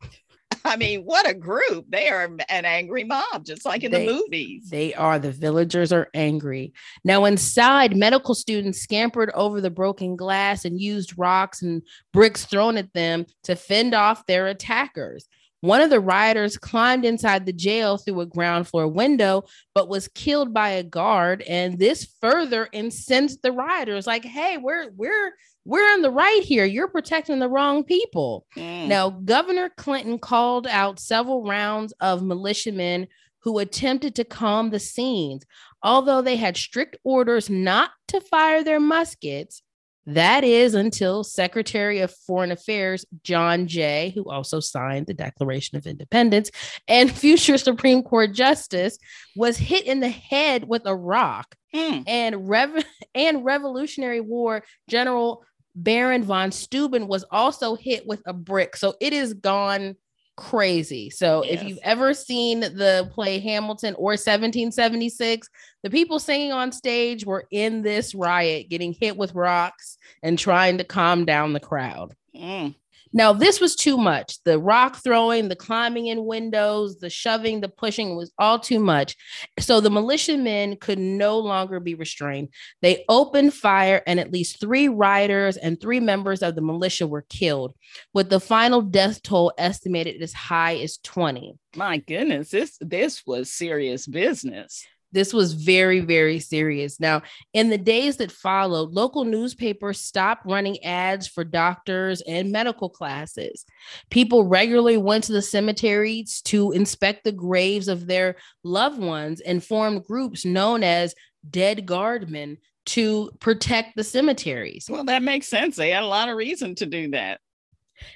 I 0.66 0.76
mean, 0.76 1.02
what 1.02 1.28
a 1.28 1.34
group. 1.34 1.86
They 1.90 2.10
are 2.10 2.24
an 2.50 2.66
angry 2.66 3.04
mob, 3.04 3.46
just 3.46 3.66
like 3.66 3.84
in 3.84 3.92
they, 3.92 4.06
the 4.06 4.14
movies. 4.14 4.70
They 4.70 4.94
are. 4.94 5.18
The 5.18 5.32
villagers 5.32 5.92
are 5.92 6.10
angry. 6.14 6.74
Now, 7.04 7.26
inside, 7.26 7.96
medical 7.96 8.36
students 8.36 8.80
scampered 8.80 9.32
over 9.34 9.60
the 9.60 9.72
broken 9.72 10.16
glass 10.16 10.66
and 10.66 10.80
used 10.80 11.18
rocks 11.18 11.62
and 11.62 11.82
bricks 12.14 12.46
thrown 12.46 12.78
at 12.78 12.94
them 12.94 13.26
to 13.44 13.56
fend 13.56 13.94
off 13.94 14.26
their 14.26 14.48
attackers. 14.48 15.28
One 15.62 15.82
of 15.82 15.90
the 15.90 16.00
rioters 16.00 16.58
climbed 16.58 17.06
inside 17.06 17.46
the 17.46 17.54
jail 17.54 17.98
through 17.98 18.22
a 18.22 18.26
ground 18.26 18.68
floor 18.68 18.88
window, 18.88 19.44
but 19.74 19.90
was 19.90 20.08
killed 20.10 20.54
by 20.54 20.70
a 20.70 20.84
guard. 20.84 21.44
And 21.44 21.78
this 21.78 22.14
further 22.20 22.68
incensed 22.72 23.44
the 23.44 23.52
rioters, 23.52 24.08
like, 24.08 24.26
hey, 24.26 24.58
we're 24.58 24.90
we're 24.96 25.34
we're 25.64 25.94
in 25.94 26.02
the 26.02 26.12
right 26.12 26.42
here. 26.44 26.66
You're 26.66 26.88
protecting 26.88 27.40
the 27.40 27.50
wrong 27.50 27.84
people. 27.84 28.46
Mm. 28.58 28.88
Now, 28.88 29.12
Governor 29.12 29.70
Clinton 29.78 30.18
called 30.18 30.66
out 30.66 31.00
several 31.00 31.44
rounds 31.44 31.94
of 32.00 32.24
militiamen 32.24 33.08
who 33.44 33.60
attempted 33.60 34.16
to 34.16 34.24
calm 34.24 34.70
the 34.70 34.80
scenes. 34.80 35.46
Although 35.84 36.22
they 36.22 36.36
had 36.36 36.58
strict 36.58 36.98
orders 37.04 37.50
not 37.50 37.92
to 38.08 38.22
fire 38.22 38.64
their 38.64 38.80
muskets, 38.80 39.62
That 40.06 40.44
is 40.44 40.74
until 40.74 41.24
Secretary 41.24 42.00
of 42.00 42.14
Foreign 42.28 42.52
Affairs 42.52 43.06
John 43.24 43.68
Jay, 43.68 44.12
who 44.16 44.30
also 44.30 44.60
signed 44.60 45.08
the 45.08 45.14
Declaration 45.14 45.78
of 45.78 45.86
Independence, 45.86 46.50
and 46.88 47.12
future 47.16 47.58
Supreme 47.58 48.02
Court 48.02 48.34
Justice 48.34 48.98
was 49.36 49.58
hit 49.58 49.86
in 49.86 50.00
the 50.00 50.10
head 50.10 50.68
with 50.68 50.84
a 50.86 50.96
rock. 50.96 51.56
Mm. 51.74 52.04
And 52.08 52.50
Rev- 52.50 52.84
and 53.16 53.46
Revolutionary 53.46 54.22
War 54.22 54.64
General 54.90 55.44
Baron 55.76 56.24
von 56.24 56.52
Steuben 56.52 57.08
was 57.08 57.24
also 57.32 57.76
hit 57.76 58.06
with 58.06 58.22
a 58.26 58.34
brick. 58.34 58.76
So 58.76 58.96
it 59.00 59.14
is 59.14 59.34
gone 59.34 59.96
crazy. 60.42 61.12
So 61.12 61.44
if 61.44 61.62
you've 61.62 61.78
ever 61.84 62.16
seen 62.16 62.62
the 62.62 63.08
play 63.14 63.38
Hamilton 63.40 63.94
or 63.94 64.14
1776, 64.14 65.48
the 65.84 65.90
people 65.92 66.18
singing 66.18 66.52
on 66.52 66.72
stage 66.72 67.28
were 67.28 67.46
in 67.52 67.84
this 67.84 68.16
riot, 68.16 68.68
getting 68.68 68.92
hit 68.92 69.16
with 69.16 69.36
rocks 69.36 70.00
and 70.24 70.40
trying 70.40 70.80
to 70.80 70.84
calm 70.84 71.26
down 71.26 71.54
the 71.54 71.60
crowd. 71.60 72.16
Mm. 72.36 72.74
Now, 73.14 73.34
this 73.34 73.60
was 73.60 73.76
too 73.76 73.98
much. 73.98 74.42
The 74.44 74.58
rock 74.58 74.98
throwing, 75.04 75.50
the 75.50 75.56
climbing 75.56 76.08
in 76.08 76.26
windows, 76.26 76.98
the 77.00 77.10
shoving, 77.10 77.62
the 77.62 77.70
pushing 77.70 78.16
was 78.16 78.32
all 78.38 78.60
too 78.60 78.80
much. 78.80 79.16
So 79.60 79.82
the 79.82 79.90
militiamen 79.90 80.78
could 80.78 81.00
no 81.00 81.40
longer 81.40 81.80
be 81.80 81.96
restrained. 81.96 82.50
They 82.82 83.04
opened 83.10 83.54
fire, 83.54 84.02
and 84.08 84.20
at 84.20 84.32
least 84.32 84.60
three 84.60 84.88
rioters 84.88 85.58
and 85.58 85.80
three 85.80 86.00
members 86.00 86.42
of 86.42 86.56
the 86.56 86.62
militia 86.62 87.08
were 87.08 87.26
killed, 87.30 87.74
with 88.14 88.30
the 88.30 88.40
final 88.40 88.82
death 88.82 89.22
toll 89.22 89.54
estimated 89.58 90.22
as 90.22 90.34
high 90.34 90.78
as 90.78 90.98
20. 90.98 91.58
My 91.76 91.98
goodness, 91.98 92.50
this 92.50 92.78
this 92.80 93.24
was 93.26 93.52
serious 93.52 94.08
business. 94.08 94.86
This 95.12 95.34
was 95.34 95.54
very, 95.54 96.00
very 96.00 96.40
serious. 96.40 97.00
Now, 97.00 97.22
in 97.54 97.70
the 97.70 97.78
days 97.78 98.18
that 98.18 98.32
followed, 98.32 98.92
local 98.92 99.26
newspapers 99.26 100.00
stopped 100.00 100.46
running 100.46 100.84
ads 100.84 101.28
for 101.28 101.44
doctors 101.44 102.22
and 102.22 102.52
medical 102.52 102.90
classes. 102.90 103.66
People 104.10 104.46
regularly 104.46 104.98
went 104.98 105.26
to 105.26 105.34
the 105.34 105.42
cemeteries 105.42 106.42
to 106.44 106.72
inspect 106.72 107.24
the 107.24 107.32
graves 107.32 107.88
of 107.88 108.08
their 108.08 108.36
loved 108.64 109.00
ones 109.00 109.42
and 109.42 109.64
formed 109.64 110.04
groups 110.06 110.46
known 110.46 110.84
as 110.84 111.16
dead 111.50 111.86
guardmen 111.86 112.58
to 112.86 113.32
protect 113.40 113.96
the 113.96 114.04
cemeteries. 114.04 114.88
Well, 114.90 115.04
that 115.06 115.24
makes 115.24 115.48
sense. 115.48 115.76
They 115.76 115.92
had 115.92 116.04
a 116.04 116.08
lot 116.08 116.30
of 116.30 116.36
reason 116.36 116.76
to 116.76 116.86
do 116.86 117.12
that. 117.12 117.40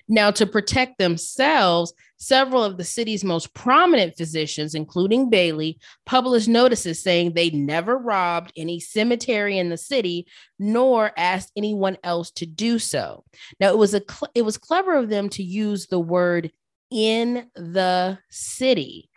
Now, 0.07 0.31
to 0.31 0.45
protect 0.45 0.97
themselves, 0.97 1.93
several 2.17 2.63
of 2.63 2.77
the 2.77 2.83
city's 2.83 3.23
most 3.23 3.53
prominent 3.53 4.15
physicians, 4.15 4.75
including 4.75 5.29
Bayley, 5.29 5.79
published 6.05 6.47
notices 6.47 7.01
saying 7.01 7.33
they 7.33 7.49
never 7.49 7.97
robbed 7.97 8.53
any 8.55 8.79
cemetery 8.79 9.57
in 9.57 9.69
the 9.69 9.77
city, 9.77 10.27
nor 10.59 11.11
asked 11.17 11.51
anyone 11.55 11.97
else 12.03 12.31
to 12.31 12.45
do 12.45 12.79
so. 12.79 13.23
Now, 13.59 13.69
it 13.69 13.77
was 13.77 13.93
a 13.93 14.01
cl- 14.09 14.31
it 14.33 14.43
was 14.43 14.57
clever 14.57 14.95
of 14.95 15.09
them 15.09 15.29
to 15.29 15.43
use 15.43 15.87
the 15.87 15.99
word 15.99 16.51
"in 16.89 17.49
the 17.55 18.19
city." 18.29 19.09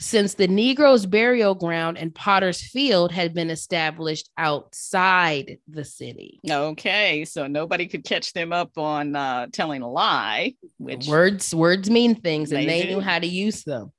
Since 0.00 0.34
the 0.34 0.48
Negroes' 0.48 1.06
burial 1.06 1.54
ground 1.54 1.98
and 1.98 2.14
Potter's 2.14 2.60
Field 2.60 3.12
had 3.12 3.32
been 3.32 3.48
established 3.48 4.28
outside 4.36 5.58
the 5.68 5.84
city. 5.84 6.40
Okay, 6.48 7.24
so 7.24 7.46
nobody 7.46 7.86
could 7.86 8.04
catch 8.04 8.32
them 8.32 8.52
up 8.52 8.76
on 8.76 9.14
uh, 9.14 9.46
telling 9.52 9.82
a 9.82 9.90
lie, 9.90 10.54
which 10.78 11.06
words 11.06 11.54
words 11.54 11.88
mean 11.88 12.16
things 12.16 12.50
and 12.50 12.68
They 12.68 12.82
they 12.82 12.88
knew 12.88 13.00
how 13.00 13.18
to 13.18 13.26
use 13.26 13.62
them. 13.62 13.92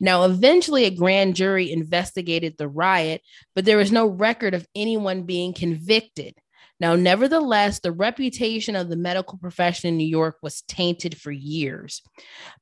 Now 0.00 0.24
eventually 0.24 0.84
a 0.84 0.90
grand 0.90 1.34
jury 1.34 1.72
investigated 1.72 2.56
the 2.56 2.68
riot 2.68 3.22
but 3.54 3.64
there 3.64 3.76
was 3.76 3.92
no 3.92 4.06
record 4.06 4.54
of 4.54 4.66
anyone 4.74 5.22
being 5.22 5.52
convicted 5.52 6.34
now 6.80 6.96
nevertheless 6.96 7.80
the 7.80 7.92
reputation 7.92 8.76
of 8.76 8.88
the 8.88 8.96
medical 8.96 9.38
profession 9.38 9.88
in 9.88 9.96
new 9.96 10.06
york 10.06 10.36
was 10.42 10.62
tainted 10.62 11.20
for 11.20 11.30
years. 11.30 12.02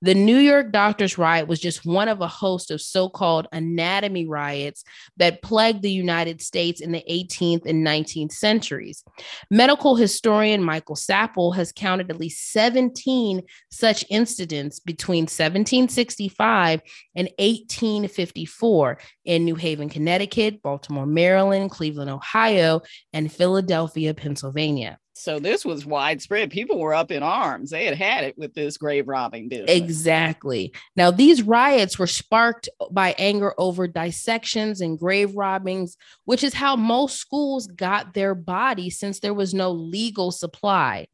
The 0.01 0.15
new 0.15 0.39
york 0.39 0.73
doctors 0.73 1.19
riot 1.19 1.49
was 1.49 1.61
just 1.61 1.85
one 1.85 2.09
of 2.09 2.21
a 2.21 2.29
host 2.29 2.71
of 2.71 2.81
so-called 2.81 3.49
anatomy 3.53 4.27
riots 4.27 4.85
that 5.17 5.43
plagued 5.43 5.83
the 5.83 5.91
united 5.91 6.41
states 6.41 6.81
in 6.81 6.93
the 6.93 7.05
18th 7.11 7.67
and 7.67 7.87
19th 7.87 8.33
centuries. 8.33 9.05
Medical 9.51 9.97
historian 9.97 10.63
Michael 10.63 10.97
Sappol 10.97 11.55
has 11.55 11.73
counted 11.73 12.11
at 12.11 12.19
least 12.19 12.53
17 12.53 13.43
such 13.71 14.05
incidents 14.11 14.81
between 14.81 15.23
1765 15.23 16.81
and 17.15 17.29
1854 17.39 18.99
in 19.25 19.45
New 19.45 19.55
Haven, 19.55 19.89
Connecticut, 19.89 20.63
Baltimore, 20.63 21.07
Maryland, 21.07 21.71
Cleveland, 21.71 22.11
Ohio, 22.11 22.83
and 23.13 23.33
Philadelphia, 23.33 24.15
Pennsylvania. 24.15 24.99
so 25.15 25.39
this 25.39 25.65
was 25.65 25.87
widespread. 25.87 26.51
People 26.51 26.79
were 26.79 26.95
up 26.95 27.11
in 27.13 27.23
arms. 27.23 27.71
They 27.71 27.85
had 27.85 27.97
had 27.97 28.25
it 28.25 28.37
with 28.37 28.55
this 28.55 28.77
grave 28.79 29.07
robbing 29.07 29.49
business. 29.49 29.71
Exactly. 29.71 30.73
Now, 30.97 31.11
these 31.11 31.43
riots 31.43 31.99
were 31.99 32.07
sparked 32.07 32.69
by 32.91 33.15
anger 33.19 33.55
over 33.59 33.87
dissections 33.87 34.81
and 34.81 34.99
grave 34.99 35.37
robbings, 35.37 35.97
which 36.25 36.43
is 36.43 36.55
how 36.55 36.75
most 36.77 37.19
schools 37.19 37.67
got 37.69 38.15
their 38.15 38.35
bodies 38.35 38.99
since 38.99 39.21
there 39.21 39.35
was 39.35 39.55
no 39.55 39.71
legal 39.71 40.33
supply. 40.33 41.07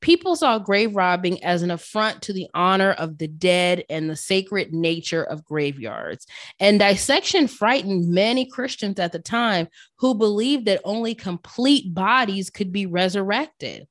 People 0.00 0.36
saw 0.36 0.58
grave 0.58 0.94
robbing 0.94 1.42
as 1.42 1.62
an 1.62 1.70
affront 1.70 2.22
to 2.22 2.32
the 2.32 2.48
honor 2.54 2.92
of 2.92 3.18
the 3.18 3.28
dead 3.28 3.84
and 3.88 4.08
the 4.08 4.16
sacred 4.16 4.72
nature 4.72 5.22
of 5.22 5.44
graveyards. 5.44 6.26
And 6.60 6.78
dissection 6.78 7.48
frightened 7.48 8.08
many 8.08 8.46
Christians 8.46 8.98
at 8.98 9.12
the 9.12 9.18
time 9.18 9.68
who 9.96 10.14
believed 10.14 10.66
that 10.66 10.82
only 10.84 11.14
complete 11.14 11.94
bodies 11.94 12.50
could 12.50 12.72
be 12.72 12.86
resurrected. 12.86 13.86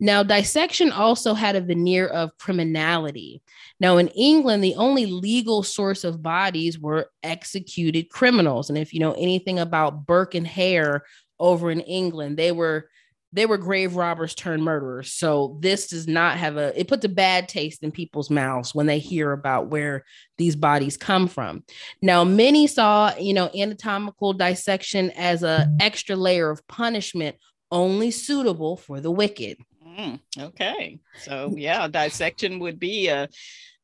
Now, 0.00 0.22
dissection 0.22 0.92
also 0.92 1.34
had 1.34 1.56
a 1.56 1.60
veneer 1.60 2.06
of 2.06 2.36
criminality. 2.38 3.42
Now, 3.80 3.96
in 3.98 4.08
England, 4.08 4.62
the 4.62 4.74
only 4.74 5.06
legal 5.06 5.62
source 5.62 6.04
of 6.04 6.22
bodies 6.22 6.78
were 6.78 7.10
executed 7.22 8.10
criminals. 8.10 8.68
And 8.68 8.78
if 8.78 8.92
you 8.92 9.00
know 9.00 9.12
anything 9.12 9.58
about 9.58 10.06
Burke 10.06 10.34
and 10.34 10.46
Hare 10.46 11.04
over 11.38 11.70
in 11.70 11.80
England, 11.80 12.36
they 12.36 12.52
were 12.52 12.88
they 13.32 13.46
were 13.46 13.58
grave 13.58 13.96
robbers 13.96 14.34
turned 14.34 14.62
murderers. 14.62 15.12
So 15.12 15.58
this 15.60 15.88
does 15.88 16.08
not 16.08 16.38
have 16.38 16.56
a 16.56 16.78
it 16.78 16.88
puts 16.88 17.04
a 17.04 17.10
bad 17.10 17.48
taste 17.48 17.82
in 17.82 17.90
people's 17.90 18.30
mouths 18.30 18.74
when 18.74 18.86
they 18.86 18.98
hear 18.98 19.32
about 19.32 19.68
where 19.68 20.04
these 20.38 20.56
bodies 20.56 20.96
come 20.96 21.28
from. 21.28 21.64
Now, 22.00 22.24
many 22.24 22.66
saw, 22.66 23.14
you 23.18 23.34
know, 23.34 23.50
anatomical 23.54 24.32
dissection 24.32 25.10
as 25.12 25.42
a 25.42 25.70
extra 25.80 26.16
layer 26.16 26.50
of 26.50 26.66
punishment 26.68 27.36
only 27.70 28.10
suitable 28.10 28.76
for 28.76 29.00
the 29.00 29.10
wicked. 29.10 29.58
Mm, 29.86 30.20
okay, 30.38 30.98
so 31.20 31.54
yeah, 31.56 31.88
dissection 31.88 32.60
would 32.60 32.78
be 32.78 33.08
a 33.08 33.28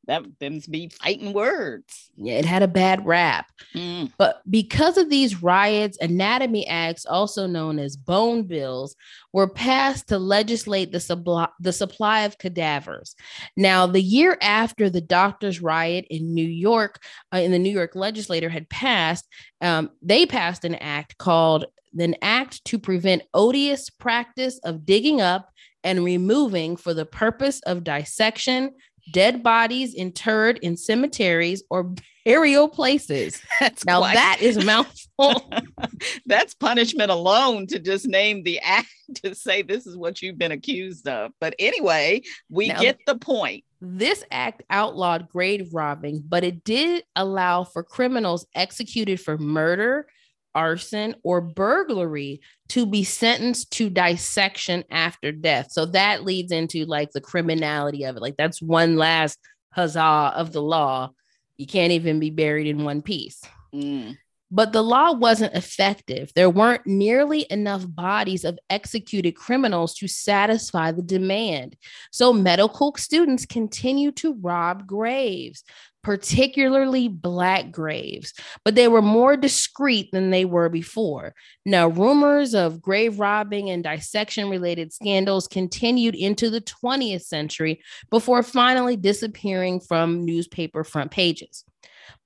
that 0.07 0.25
them 0.41 0.61
be 0.71 0.89
fighting 0.89 1.33
words. 1.33 2.11
Yeah, 2.17 2.35
it 2.35 2.45
had 2.45 2.63
a 2.63 2.69
bad 2.69 3.05
rap. 3.07 3.51
Mm, 3.75 4.13
But 4.19 4.43
because 4.49 4.99
of 4.99 5.11
these 5.11 5.43
riots, 5.43 5.99
anatomy 6.01 6.67
acts, 6.67 7.07
also 7.07 7.47
known 7.47 7.79
as 7.79 7.97
bone 7.97 8.45
bills, 8.45 8.97
were 9.33 9.49
passed 9.49 10.09
to 10.09 10.19
legislate 10.19 10.93
the, 10.93 10.99
subli- 10.99 11.51
the 11.61 11.73
supply 11.73 12.21
of 12.21 12.39
cadavers. 12.39 13.15
Now, 13.57 13.87
the 13.87 14.03
year 14.03 14.39
after 14.41 14.91
the 14.91 15.01
doctors' 15.01 15.61
riot 15.63 16.07
in 16.11 16.35
New 16.35 16.47
York, 16.47 17.01
uh, 17.33 17.39
in 17.39 17.51
the 17.51 17.59
New 17.59 17.73
York 17.73 17.95
legislature 17.95 18.49
had 18.51 18.69
passed, 18.69 19.27
um, 19.61 19.91
they 20.03 20.27
passed 20.27 20.65
an 20.65 20.75
act 20.77 21.19
called 21.19 21.67
an 21.99 22.17
act 22.23 22.65
to 22.65 22.79
prevent 22.79 23.23
odious 23.33 23.89
practice 23.91 24.59
of 24.65 24.85
digging 24.85 25.21
up 25.21 25.51
and 25.85 26.05
removing 26.05 26.77
for 26.77 26.95
the 26.95 27.07
purpose 27.07 27.61
of 27.67 27.85
dissection 27.85 28.73
dead 29.13 29.43
bodies 29.43 29.95
interred 29.95 30.59
in 30.63 30.77
cemeteries 30.77 31.63
or 31.71 31.95
burial 32.25 32.69
places. 32.69 33.41
that's 33.61 33.85
Now 33.85 33.99
quite- 34.01 34.15
that 34.15 34.39
is 34.41 34.65
mouthful. 34.65 35.51
that's 36.27 36.55
punishment 36.55 37.11
alone 37.11 37.67
to 37.69 37.79
just 37.79 38.07
name 38.07 38.43
the 38.45 38.59
act 38.61 38.89
to 39.23 39.35
say 39.35 39.63
this 39.63 39.87
is 39.87 39.97
what 39.97 40.23
you've 40.23 40.39
been 40.39 40.53
accused 40.53 41.07
of. 41.07 41.33
But 41.41 41.55
anyway, 41.59 42.23
we 42.49 42.69
Now- 42.69 42.81
get 42.81 42.99
the 43.07 43.17
point. 43.17 43.65
this 43.81 44.25
act 44.31 44.63
outlawed 44.71 45.29
grave 45.29 45.69
robbing, 45.73 46.25
but 46.27 46.43
it 46.45 46.65
did 46.65 47.05
allow 47.15 47.65
for 47.65 47.83
criminals 47.83 48.47
executed 48.55 49.21
for 49.21 49.37
murder, 49.37 50.07
arson, 50.55 51.17
or 51.23 51.41
burglary 51.41 52.41
to 52.69 52.87
be 52.87 53.05
sentenced 53.05 53.71
to 53.73 53.91
dissection 53.91 54.85
after 54.91 55.33
death. 55.33 55.69
So 55.71 55.87
that 55.87 56.25
leads 56.25 56.53
into 56.53 56.85
like 56.87 57.11
the 57.13 57.21
criminality 57.21 58.05
of 58.05 58.17
it. 58.17 58.23
Like 58.23 58.37
that's 58.37 58.63
one 58.63 58.97
last 58.97 59.39
huzzah 59.73 60.33
of 60.37 60.53
the 60.53 60.63
law. 60.63 61.11
You 61.57 61.67
can't 61.67 61.93
even 61.93 62.21
be 62.21 62.31
buried 62.31 62.67
in 62.67 62.85
one 62.85 63.03
piece. 63.03 63.41
Mm, 63.75 64.17
But 64.51 64.73
the 64.73 64.83
law 64.83 65.13
wasn't 65.13 65.55
effective. 65.55 66.33
There 66.35 66.51
weren't 66.51 66.87
nearly 66.87 67.47
enough 67.51 67.85
bodies 67.89 68.45
of 68.45 68.59
executed 68.71 69.33
criminals 69.33 69.95
to 69.97 70.09
satisfy 70.09 70.93
the 70.93 71.03
demand. 71.03 71.77
So 72.13 72.33
medical 72.33 72.95
students 72.97 73.47
continued 73.47 74.17
to 74.17 74.35
rob 74.35 74.87
graves. 74.87 75.65
Particularly 76.05 77.09
black 77.09 77.73
graves, 77.73 78.33
but 78.65 78.75
they 78.75 78.87
were 78.87 79.03
more 79.03 79.37
discreet 79.37 80.11
than 80.13 80.31
they 80.31 80.45
were 80.45 80.69
before. 80.69 81.35
Now, 81.65 81.89
rumors 81.89 82.55
of 82.55 82.81
grave 82.81 83.19
robbing 83.19 83.71
and 83.71 83.83
dissection 83.83 84.49
related 84.49 84.93
scandals 84.93 85.49
continued 85.49 86.15
into 86.15 86.51
the 86.51 86.61
20th 86.61 87.23
century 87.23 87.81
before 88.11 88.43
finally 88.43 88.97
disappearing 88.97 89.81
from 89.81 90.25
newspaper 90.25 90.85
front 90.85 91.11
pages. 91.11 91.65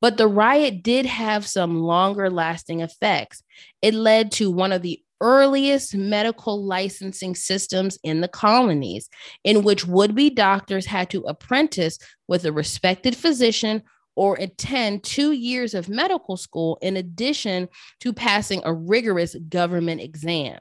But 0.01 0.17
the 0.17 0.29
riot 0.29 0.83
did 0.83 1.07
have 1.07 1.47
some 1.47 1.81
longer 1.81 2.31
lasting 2.31 2.81
effects. 2.81 3.43
It 3.83 3.95
led 3.95 4.33
to 4.33 4.51
one 4.51 4.73
of 4.73 4.83
the 4.83 5.03
earliest 5.21 5.95
medical 5.95 6.65
licensing 6.65 7.35
systems 7.35 7.99
in 8.05 8.21
the 8.21 8.29
colonies, 8.29 9.09
in 9.45 9.63
which 9.65 9.87
would 9.87 10.15
be 10.15 10.31
doctors 10.31 10.87
had 10.87 11.11
to 11.11 11.23
apprentice 11.23 11.99
with 12.29 12.45
a 12.45 12.53
respected 12.53 13.17
physician 13.17 13.83
or 14.19 14.35
attend 14.41 15.05
two 15.05 15.31
years 15.31 15.75
of 15.75 15.89
medical 15.89 16.37
school 16.37 16.77
in 16.83 16.97
addition 16.97 17.69
to 18.01 18.13
passing 18.13 18.61
a 18.65 18.75
rigorous 18.75 19.37
government 19.49 20.01
exam. 20.01 20.59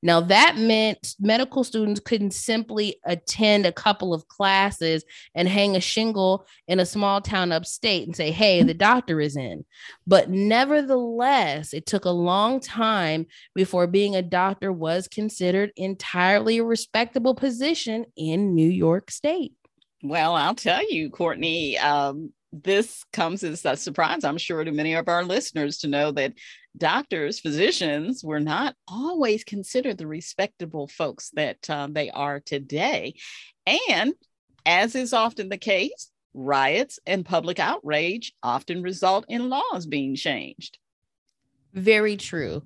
Now, 0.00 0.20
that 0.20 0.56
meant 0.56 1.16
medical 1.18 1.64
students 1.64 1.98
couldn't 1.98 2.34
simply 2.34 3.00
attend 3.04 3.66
a 3.66 3.72
couple 3.72 4.14
of 4.14 4.28
classes 4.28 5.04
and 5.34 5.48
hang 5.48 5.74
a 5.74 5.80
shingle 5.80 6.46
in 6.68 6.78
a 6.78 6.86
small 6.86 7.20
town 7.20 7.50
upstate 7.50 8.06
and 8.06 8.14
say, 8.14 8.30
hey, 8.30 8.62
the 8.62 8.74
doctor 8.74 9.20
is 9.20 9.36
in. 9.36 9.64
But 10.06 10.30
nevertheless, 10.30 11.74
it 11.74 11.86
took 11.86 12.04
a 12.04 12.10
long 12.10 12.60
time 12.60 13.26
before 13.56 13.88
being 13.88 14.14
a 14.14 14.22
doctor 14.22 14.72
was 14.72 15.08
considered 15.08 15.72
entirely 15.76 16.58
a 16.58 16.64
respectable 16.64 17.34
position 17.34 18.06
in 18.16 18.54
New 18.54 18.70
York 18.70 19.10
State. 19.10 19.54
Well, 20.00 20.34
I'll 20.36 20.54
tell 20.54 20.88
you, 20.88 21.10
Courtney, 21.10 21.76
um, 21.76 22.32
this 22.52 23.04
comes 23.12 23.44
as 23.44 23.64
a 23.64 23.76
surprise, 23.76 24.24
I'm 24.24 24.38
sure, 24.38 24.64
to 24.64 24.72
many 24.72 24.94
of 24.94 25.08
our 25.08 25.24
listeners 25.24 25.78
to 25.78 25.88
know 25.88 26.10
that 26.12 26.34
doctors, 26.76 27.40
physicians 27.40 28.24
were 28.24 28.40
not 28.40 28.74
always 28.88 29.44
considered 29.44 29.98
the 29.98 30.06
respectable 30.06 30.88
folks 30.88 31.30
that 31.34 31.68
uh, 31.70 31.88
they 31.90 32.10
are 32.10 32.40
today. 32.40 33.14
And 33.88 34.14
as 34.66 34.94
is 34.94 35.12
often 35.12 35.48
the 35.48 35.58
case, 35.58 36.10
riots 36.34 36.98
and 37.06 37.24
public 37.24 37.58
outrage 37.58 38.32
often 38.42 38.82
result 38.82 39.24
in 39.28 39.48
laws 39.48 39.86
being 39.86 40.14
changed. 40.14 40.78
Very 41.72 42.16
true. 42.16 42.62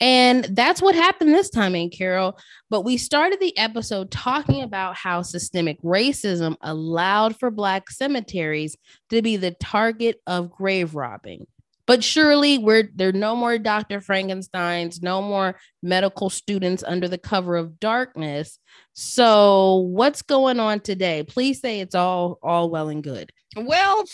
And 0.00 0.44
that's 0.44 0.80
what 0.80 0.94
happened 0.94 1.34
this 1.34 1.50
time, 1.50 1.74
Aunt 1.74 1.92
Carol. 1.92 2.38
But 2.70 2.82
we 2.82 2.96
started 2.96 3.38
the 3.38 3.56
episode 3.58 4.10
talking 4.10 4.62
about 4.62 4.96
how 4.96 5.22
systemic 5.22 5.80
racism 5.82 6.56
allowed 6.62 7.38
for 7.38 7.50
Black 7.50 7.90
cemeteries 7.90 8.76
to 9.10 9.20
be 9.20 9.36
the 9.36 9.50
target 9.52 10.20
of 10.26 10.50
grave 10.50 10.94
robbing. 10.94 11.46
But 11.86 12.02
surely 12.02 12.58
we're 12.58 12.90
there 12.94 13.10
are 13.10 13.12
no 13.12 13.36
more 13.36 13.58
Dr. 13.58 14.00
Frankensteins, 14.00 15.02
no 15.02 15.22
more 15.22 15.56
medical 15.82 16.30
students 16.30 16.82
under 16.82 17.06
the 17.06 17.18
cover 17.18 17.56
of 17.56 17.78
darkness. 17.78 18.58
So 18.94 19.86
what's 19.90 20.22
going 20.22 20.58
on 20.58 20.80
today? 20.80 21.22
Please 21.22 21.60
say 21.60 21.80
it's 21.80 21.94
all 21.94 22.38
all 22.42 22.70
well 22.70 22.88
and 22.88 23.04
good. 23.04 23.30
Well, 23.56 24.04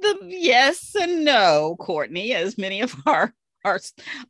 the 0.00 0.18
yes 0.22 0.94
and 0.94 1.24
no, 1.24 1.76
Courtney, 1.80 2.34
as 2.34 2.56
many 2.56 2.82
of 2.82 2.94
our 3.04 3.34
our, 3.68 3.80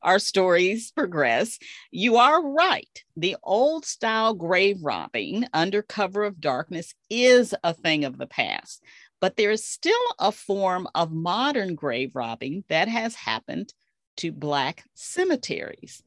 our 0.03 0.18
stories 0.18 0.92
progress, 0.92 1.59
you 1.90 2.16
are 2.16 2.42
right. 2.42 3.05
The 3.16 3.37
old 3.42 3.85
style 3.85 4.35
grave 4.35 4.79
robbing 4.83 5.46
under 5.53 5.83
cover 5.83 6.24
of 6.24 6.40
darkness 6.40 6.94
is 7.09 7.55
a 7.64 7.72
thing 7.72 8.05
of 8.05 8.18
the 8.18 8.27
past, 8.27 8.83
but 9.20 9.37
there 9.37 9.51
is 9.51 9.64
still 9.64 9.94
a 10.18 10.33
form 10.33 10.87
of 10.94 11.12
modern 11.12 11.74
grave 11.74 12.14
robbing 12.14 12.64
that 12.68 12.88
has 12.88 13.14
happened 13.14 13.72
to 14.18 14.33
Black 14.33 14.85
cemeteries. 14.94 16.03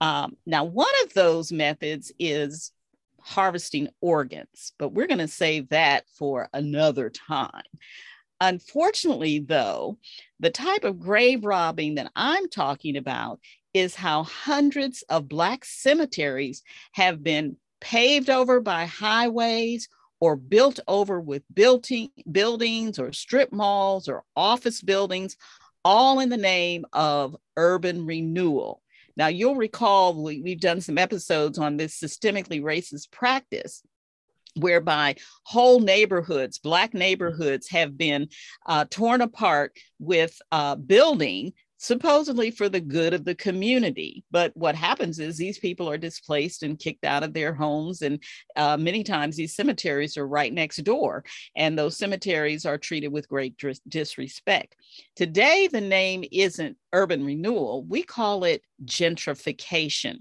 Um, 0.00 0.36
now, 0.46 0.64
one 0.64 0.86
of 1.04 1.14
those 1.14 1.52
methods 1.52 2.12
is 2.18 2.72
harvesting 3.20 3.88
organs, 4.00 4.72
but 4.78 4.92
we're 4.92 5.08
going 5.08 5.18
to 5.18 5.28
save 5.28 5.70
that 5.70 6.04
for 6.16 6.48
another 6.52 7.10
time. 7.10 7.64
Unfortunately, 8.40 9.38
though, 9.38 9.98
the 10.40 10.50
type 10.50 10.84
of 10.84 11.00
grave 11.00 11.44
robbing 11.44 11.94
that 11.94 12.12
I'm 12.14 12.48
talking 12.48 12.96
about 12.96 13.40
is 13.72 13.94
how 13.94 14.24
hundreds 14.24 15.02
of 15.08 15.28
Black 15.28 15.64
cemeteries 15.64 16.62
have 16.92 17.22
been 17.22 17.56
paved 17.80 18.30
over 18.30 18.60
by 18.60 18.86
highways 18.86 19.88
or 20.20 20.36
built 20.36 20.80
over 20.88 21.20
with 21.20 21.42
building, 21.52 22.10
buildings 22.30 22.98
or 22.98 23.12
strip 23.12 23.52
malls 23.52 24.08
or 24.08 24.24
office 24.34 24.82
buildings, 24.82 25.36
all 25.84 26.20
in 26.20 26.28
the 26.28 26.36
name 26.36 26.84
of 26.92 27.36
urban 27.56 28.06
renewal. 28.06 28.82
Now, 29.16 29.28
you'll 29.28 29.56
recall 29.56 30.22
we, 30.22 30.42
we've 30.42 30.60
done 30.60 30.80
some 30.80 30.98
episodes 30.98 31.58
on 31.58 31.76
this 31.76 31.98
systemically 31.98 32.62
racist 32.62 33.10
practice 33.10 33.82
whereby 34.56 35.16
whole 35.44 35.80
neighborhoods, 35.80 36.58
Black 36.58 36.94
neighborhoods, 36.94 37.68
have 37.68 37.96
been 37.96 38.28
uh, 38.66 38.84
torn 38.90 39.20
apart 39.20 39.76
with 39.98 40.40
uh, 40.52 40.74
building 40.76 41.52
supposedly 41.78 42.50
for 42.50 42.68
the 42.68 42.80
good 42.80 43.12
of 43.12 43.24
the 43.24 43.34
community. 43.34 44.24
But 44.30 44.56
what 44.56 44.74
happens 44.74 45.18
is 45.18 45.36
these 45.36 45.58
people 45.58 45.90
are 45.90 45.98
displaced 45.98 46.62
and 46.62 46.78
kicked 46.78 47.04
out 47.04 47.22
of 47.22 47.34
their 47.34 47.52
homes. 47.52 48.02
And 48.02 48.22
uh, 48.56 48.76
many 48.76 49.04
times 49.04 49.36
these 49.36 49.54
cemeteries 49.54 50.16
are 50.16 50.26
right 50.26 50.52
next 50.52 50.78
door, 50.78 51.24
and 51.54 51.78
those 51.78 51.96
cemeteries 51.96 52.64
are 52.64 52.78
treated 52.78 53.08
with 53.08 53.28
great 53.28 53.56
dis- 53.58 53.80
disrespect. 53.86 54.76
Today, 55.16 55.68
the 55.70 55.80
name 55.80 56.24
isn't 56.32 56.76
urban 56.92 57.24
renewal, 57.24 57.84
we 57.84 58.02
call 58.02 58.44
it 58.44 58.62
gentrification. 58.84 60.20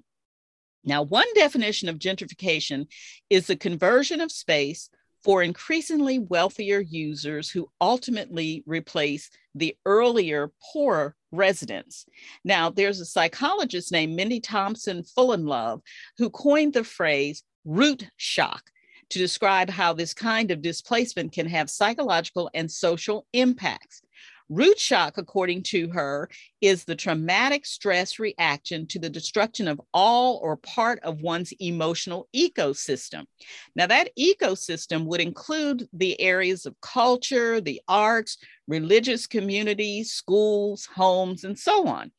Now, 0.85 1.01
one 1.01 1.27
definition 1.33 1.89
of 1.89 1.99
gentrification 1.99 2.87
is 3.29 3.47
the 3.47 3.55
conversion 3.55 4.21
of 4.21 4.31
space 4.31 4.89
for 5.23 5.41
increasingly 5.41 6.19
wealthier 6.19 6.79
users 6.79 7.49
who 7.49 7.67
ultimately 7.81 8.63
replace 8.67 9.31
the 9.55 9.75
earlier 9.85 10.51
poorer 10.71 11.15
residents. 11.31 12.05
Now, 12.43 12.69
there's 12.69 12.99
a 12.99 13.05
psychologist 13.05 13.91
named 13.91 14.15
Mindy 14.15 14.39
Thompson 14.39 15.01
Fullilove 15.01 15.81
who 16.19 16.29
coined 16.29 16.73
the 16.73 16.83
phrase 16.83 17.41
root 17.65 18.07
shock 18.17 18.69
to 19.09 19.19
describe 19.19 19.69
how 19.69 19.93
this 19.93 20.13
kind 20.13 20.51
of 20.51 20.61
displacement 20.61 21.31
can 21.31 21.47
have 21.47 21.69
psychological 21.71 22.49
and 22.53 22.71
social 22.71 23.25
impacts. 23.33 24.01
Root 24.49 24.79
shock, 24.79 25.17
according 25.17 25.63
to 25.63 25.89
her, 25.89 26.29
is 26.61 26.83
the 26.83 26.95
traumatic 26.95 27.65
stress 27.65 28.19
reaction 28.19 28.85
to 28.87 28.99
the 28.99 29.09
destruction 29.09 29.67
of 29.67 29.81
all 29.91 30.39
or 30.43 30.57
part 30.57 30.99
of 30.99 31.21
one's 31.21 31.51
emotional 31.59 32.27
ecosystem. 32.35 33.25
Now, 33.75 33.87
that 33.87 34.11
ecosystem 34.17 35.05
would 35.05 35.21
include 35.21 35.87
the 35.93 36.19
areas 36.21 36.67
of 36.67 36.79
culture, 36.79 37.59
the 37.59 37.81
arts, 37.87 38.37
religious 38.67 39.25
communities, 39.25 40.11
schools, 40.11 40.87
homes, 40.95 41.43
and 41.43 41.57
so 41.57 41.87
on. 41.87 42.11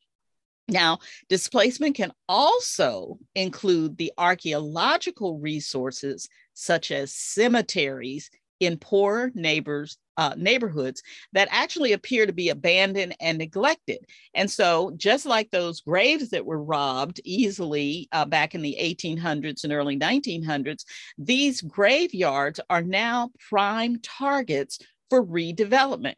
Now, 0.69 0.99
displacement 1.29 1.95
can 1.95 2.11
also 2.27 3.19
include 3.35 3.97
the 3.97 4.11
archaeological 4.17 5.39
resources 5.39 6.27
such 6.53 6.91
as 6.91 7.13
cemeteries 7.13 8.29
in 8.59 8.77
poor 8.77 9.31
neighbors 9.33 9.97
uh, 10.17 10.33
neighborhoods 10.35 11.03
that 11.33 11.47
actually 11.51 11.93
appear 11.93 12.25
to 12.25 12.33
be 12.33 12.49
abandoned 12.49 13.15
and 13.19 13.37
neglected. 13.37 13.99
And 14.33 14.49
so, 14.49 14.91
just 14.97 15.25
like 15.25 15.51
those 15.51 15.81
graves 15.81 16.29
that 16.31 16.45
were 16.45 16.61
robbed 16.61 17.21
easily 17.23 18.09
uh, 18.11 18.25
back 18.25 18.55
in 18.55 18.61
the 18.61 18.77
1800s 18.81 19.63
and 19.63 19.71
early 19.71 19.97
1900s, 19.97 20.85
these 21.17 21.61
graveyards 21.61 22.59
are 22.69 22.81
now 22.81 23.29
prime 23.49 23.99
targets 24.01 24.79
for 25.09 25.23
redevelopment. 25.23 26.15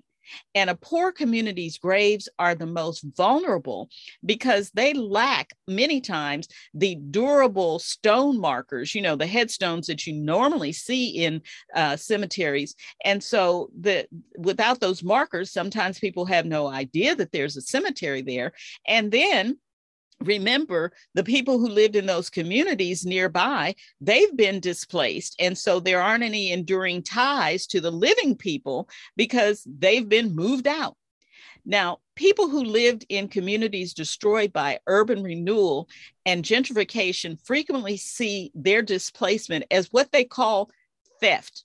And 0.55 0.69
a 0.69 0.75
poor 0.75 1.11
community's 1.11 1.77
graves 1.77 2.29
are 2.37 2.55
the 2.55 2.65
most 2.65 3.05
vulnerable 3.15 3.89
because 4.25 4.71
they 4.71 4.93
lack 4.93 5.51
many 5.67 6.01
times 6.01 6.47
the 6.73 6.95
durable 6.95 7.79
stone 7.79 8.39
markers, 8.39 8.93
you 8.95 9.01
know, 9.01 9.15
the 9.15 9.27
headstones 9.27 9.87
that 9.87 10.05
you 10.05 10.13
normally 10.13 10.71
see 10.71 11.23
in 11.23 11.41
uh, 11.75 11.95
cemeteries. 11.95 12.75
And 13.03 13.23
so 13.23 13.69
the 13.79 14.07
without 14.37 14.79
those 14.79 15.03
markers, 15.03 15.51
sometimes 15.51 15.99
people 15.99 16.25
have 16.25 16.45
no 16.45 16.67
idea 16.67 17.15
that 17.15 17.31
there's 17.31 17.57
a 17.57 17.61
cemetery 17.61 18.21
there. 18.21 18.53
And 18.87 19.11
then 19.11 19.57
remember 20.21 20.91
the 21.13 21.23
people 21.23 21.59
who 21.59 21.69
lived 21.69 21.95
in 21.95 22.05
those 22.05 22.29
communities 22.29 23.05
nearby 23.05 23.73
they've 24.01 24.35
been 24.35 24.59
displaced. 24.59 25.35
And 25.39 25.57
so 25.57 25.79
there 25.79 26.01
aren't 26.01 26.23
any 26.23 26.51
enduring 26.51 27.03
ties 27.03 27.65
to 27.67 27.81
the 27.81 27.91
living 27.91 28.35
people 28.35 28.89
because 29.15 29.65
they've 29.65 30.07
been 30.07 30.35
moved 30.35 30.67
out. 30.67 30.95
Now 31.65 31.99
people 32.15 32.49
who 32.49 32.63
lived 32.63 33.05
in 33.09 33.27
communities 33.27 33.93
destroyed 33.93 34.51
by 34.51 34.79
urban 34.87 35.23
renewal 35.23 35.87
and 36.25 36.43
gentrification 36.43 37.39
frequently 37.45 37.97
see 37.97 38.51
their 38.55 38.81
displacement 38.81 39.65
as 39.71 39.91
what 39.91 40.11
they 40.11 40.23
call 40.23 40.69
theft 41.21 41.63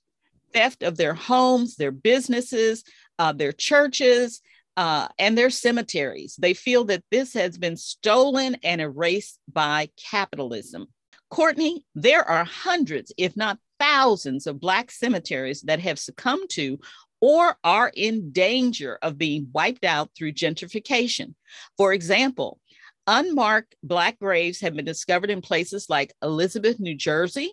theft 0.55 0.85
of 0.85 0.97
their 0.97 1.15
homes, 1.15 1.77
their 1.77 1.91
businesses, 1.91 2.85
uh, 3.19 3.33
their 3.33 3.53
churches, 3.53 4.41
uh, 4.77 5.09
and 5.19 5.37
their 5.37 5.51
cemeteries. 5.51 6.37
They 6.39 6.55
feel 6.55 6.85
that 6.85 7.05
this 7.11 7.35
has 7.35 7.59
been 7.59 7.77
stolen 7.77 8.57
and 8.63 8.81
erased 8.81 9.39
by 9.53 9.91
capitalism. 9.97 10.87
Courtney, 11.31 11.85
there 11.95 12.23
are 12.23 12.45
hundreds, 12.45 13.13
if 13.17 13.37
not 13.37 13.59
thousands, 13.79 14.47
of 14.47 14.61
Black 14.61 14.91
cemeteries 14.91 15.63
that 15.63 15.81
have 15.81 15.99
succumbed 15.99 16.51
to 16.51 16.79
or 17.21 17.57
are 17.65 17.91
in 17.95 18.33
danger 18.33 18.99
of 19.01 19.17
being 19.17 19.49
wiped 19.55 19.85
out 19.85 20.11
through 20.17 20.33
gentrification. 20.33 21.35
For 21.79 21.93
example, 21.93 22.61
unmarked 23.07 23.77
Black 23.83 24.19
graves 24.19 24.61
have 24.61 24.75
been 24.75 24.85
discovered 24.85 25.31
in 25.31 25.41
places 25.41 25.89
like 25.89 26.13
Elizabeth, 26.23 26.79
New 26.79 26.95
Jersey, 26.95 27.53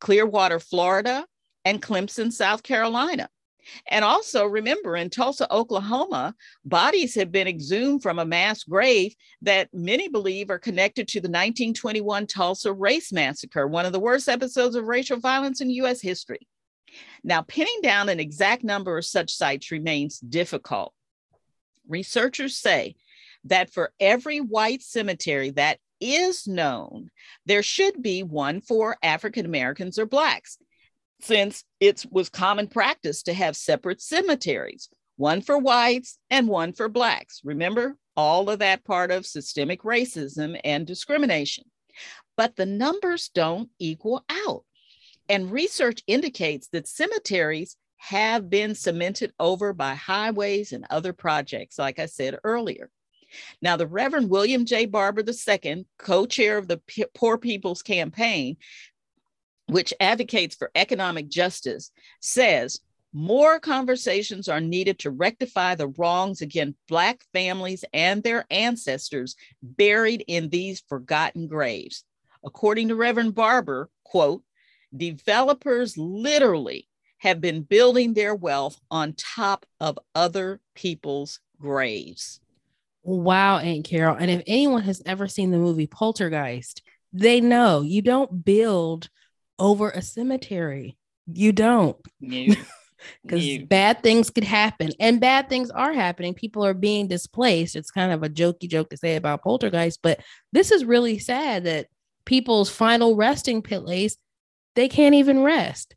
Clearwater, 0.00 0.58
Florida, 0.58 1.26
and 1.64 1.82
Clemson, 1.82 2.32
South 2.32 2.62
Carolina. 2.62 3.28
And 3.88 4.04
also 4.04 4.44
remember 4.44 4.96
in 4.96 5.10
Tulsa, 5.10 5.52
Oklahoma, 5.52 6.34
bodies 6.64 7.14
have 7.14 7.32
been 7.32 7.48
exhumed 7.48 8.02
from 8.02 8.18
a 8.18 8.24
mass 8.24 8.64
grave 8.64 9.14
that 9.42 9.68
many 9.72 10.08
believe 10.08 10.50
are 10.50 10.58
connected 10.58 11.08
to 11.08 11.20
the 11.20 11.28
1921 11.28 12.26
Tulsa 12.26 12.72
Race 12.72 13.12
Massacre, 13.12 13.66
one 13.66 13.86
of 13.86 13.92
the 13.92 14.00
worst 14.00 14.28
episodes 14.28 14.74
of 14.74 14.86
racial 14.86 15.18
violence 15.18 15.60
in 15.60 15.70
US 15.70 16.00
history. 16.00 16.46
Now, 17.22 17.42
pinning 17.42 17.80
down 17.82 18.08
an 18.08 18.20
exact 18.20 18.64
number 18.64 18.98
of 18.98 19.04
such 19.04 19.32
sites 19.32 19.70
remains 19.70 20.18
difficult. 20.18 20.92
Researchers 21.88 22.56
say 22.56 22.96
that 23.44 23.72
for 23.72 23.92
every 24.00 24.40
white 24.40 24.82
cemetery 24.82 25.50
that 25.50 25.78
is 26.00 26.46
known, 26.48 27.10
there 27.46 27.62
should 27.62 28.02
be 28.02 28.22
one 28.22 28.60
for 28.60 28.96
African 29.02 29.46
Americans 29.46 29.98
or 29.98 30.06
Blacks 30.06 30.58
since 31.24 31.64
it 31.80 32.04
was 32.10 32.28
common 32.28 32.66
practice 32.66 33.22
to 33.24 33.32
have 33.32 33.56
separate 33.56 34.00
cemeteries, 34.00 34.88
one 35.16 35.40
for 35.40 35.58
whites 35.58 36.18
and 36.30 36.48
one 36.48 36.72
for 36.72 36.88
blacks. 36.88 37.40
Remember, 37.44 37.96
all 38.16 38.50
of 38.50 38.58
that 38.58 38.84
part 38.84 39.10
of 39.10 39.26
systemic 39.26 39.82
racism 39.82 40.58
and 40.64 40.86
discrimination. 40.86 41.64
But 42.36 42.56
the 42.56 42.66
numbers 42.66 43.30
don't 43.34 43.70
equal 43.78 44.24
out. 44.28 44.64
And 45.28 45.50
research 45.50 46.02
indicates 46.06 46.68
that 46.68 46.88
cemeteries 46.88 47.76
have 47.98 48.48
been 48.48 48.74
cemented 48.74 49.32
over 49.38 49.72
by 49.72 49.94
highways 49.94 50.72
and 50.72 50.86
other 50.90 51.12
projects, 51.12 51.78
like 51.78 51.98
I 51.98 52.06
said 52.06 52.38
earlier. 52.42 52.90
Now, 53.62 53.76
the 53.76 53.86
Reverend 53.86 54.30
William 54.30 54.64
J. 54.64 54.86
Barber 54.86 55.22
II, 55.22 55.86
co 55.98 56.26
chair 56.26 56.58
of 56.58 56.66
the 56.66 56.78
P- 56.78 57.04
Poor 57.14 57.38
People's 57.38 57.82
Campaign, 57.82 58.56
which 59.70 59.94
advocates 60.00 60.56
for 60.56 60.70
economic 60.74 61.28
justice, 61.28 61.90
says 62.20 62.80
more 63.12 63.58
conversations 63.58 64.48
are 64.48 64.60
needed 64.60 64.98
to 65.00 65.10
rectify 65.10 65.74
the 65.74 65.88
wrongs 65.88 66.42
against 66.42 66.78
Black 66.88 67.24
families 67.32 67.84
and 67.92 68.22
their 68.22 68.44
ancestors 68.50 69.34
buried 69.62 70.24
in 70.28 70.48
these 70.48 70.82
forgotten 70.88 71.48
graves. 71.48 72.04
According 72.44 72.88
to 72.88 72.94
Reverend 72.94 73.34
Barber, 73.34 73.90
quote, 74.04 74.42
developers 74.96 75.98
literally 75.98 76.88
have 77.18 77.40
been 77.40 77.62
building 77.62 78.14
their 78.14 78.34
wealth 78.34 78.80
on 78.90 79.12
top 79.14 79.66
of 79.78 79.98
other 80.14 80.60
people's 80.74 81.40
graves. 81.60 82.40
Wow, 83.02 83.58
Aunt 83.58 83.84
Carol. 83.84 84.16
And 84.16 84.30
if 84.30 84.42
anyone 84.46 84.82
has 84.82 85.02
ever 85.04 85.28
seen 85.28 85.50
the 85.50 85.58
movie 85.58 85.86
Poltergeist, 85.86 86.82
they 87.12 87.40
know 87.40 87.82
you 87.82 88.02
don't 88.02 88.44
build 88.44 89.08
over 89.60 89.90
a 89.90 90.02
cemetery. 90.02 90.96
You 91.32 91.52
don't. 91.52 91.96
Because 92.20 93.58
bad 93.68 94.02
things 94.02 94.30
could 94.30 94.44
happen 94.44 94.90
and 94.98 95.20
bad 95.20 95.48
things 95.48 95.70
are 95.70 95.92
happening. 95.92 96.34
People 96.34 96.64
are 96.64 96.74
being 96.74 97.06
displaced. 97.06 97.76
It's 97.76 97.90
kind 97.90 98.12
of 98.12 98.22
a 98.22 98.28
jokey 98.28 98.68
joke 98.68 98.90
to 98.90 98.96
say 98.96 99.16
about 99.16 99.42
poltergeist, 99.42 100.00
but 100.02 100.20
this 100.52 100.72
is 100.72 100.84
really 100.84 101.18
sad 101.18 101.64
that 101.64 101.86
people's 102.24 102.70
final 102.70 103.14
resting 103.14 103.62
place, 103.62 104.16
they 104.74 104.88
can't 104.88 105.14
even 105.14 105.42
rest. 105.42 105.94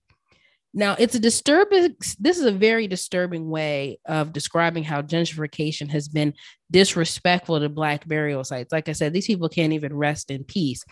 Now, 0.74 0.96
it's 0.98 1.14
a 1.14 1.20
disturbing, 1.20 1.96
this 2.20 2.40
is 2.40 2.46
a 2.46 2.52
very 2.52 2.88
disturbing 2.88 3.50
way 3.50 4.00
of 4.06 4.34
describing 4.34 4.84
how 4.84 5.04
gentrification 5.04 5.90
has 5.92 6.08
been 6.08 6.34
disrespectful 6.72 7.60
to 7.60 7.70
Black 7.70 8.08
burial 8.08 8.44
sites. 8.44 8.72
Like 8.72 8.90
I 8.90 8.94
said, 8.94 9.14
these 9.14 9.28
people 9.28 9.48
can't 9.48 9.74
even 9.74 9.96
rest 9.96 10.32
in 10.32 10.44
peace. 10.44 10.84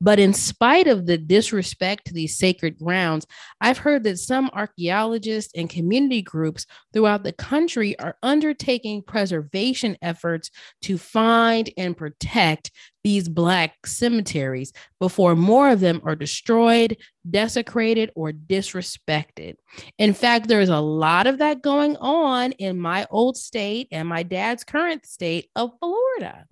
But 0.00 0.18
in 0.18 0.34
spite 0.34 0.88
of 0.88 1.06
the 1.06 1.16
disrespect 1.16 2.06
to 2.06 2.12
these 2.12 2.36
sacred 2.36 2.78
grounds, 2.78 3.26
I've 3.60 3.78
heard 3.78 4.02
that 4.04 4.18
some 4.18 4.50
archaeologists 4.52 5.52
and 5.54 5.70
community 5.70 6.22
groups 6.22 6.66
throughout 6.92 7.22
the 7.22 7.32
country 7.32 7.96
are 8.00 8.16
undertaking 8.24 9.02
preservation 9.02 9.96
efforts 10.02 10.50
to 10.82 10.98
find 10.98 11.70
and 11.76 11.96
protect 11.96 12.72
these 13.04 13.28
Black 13.28 13.86
cemeteries 13.86 14.72
before 15.00 15.36
more 15.36 15.70
of 15.70 15.80
them 15.80 16.00
are 16.04 16.16
destroyed, 16.16 16.96
desecrated, 17.28 18.10
or 18.14 18.32
disrespected. 18.32 19.56
In 19.98 20.14
fact, 20.14 20.48
there's 20.48 20.68
a 20.68 20.80
lot 20.80 21.26
of 21.26 21.38
that 21.38 21.62
going 21.62 21.96
on 21.96 22.52
in 22.52 22.78
my 22.78 23.06
old 23.10 23.36
state 23.36 23.88
and 23.92 24.08
my 24.08 24.22
dad's 24.22 24.64
current 24.64 25.06
state 25.06 25.50
of 25.54 25.72
Florida. 25.78 26.46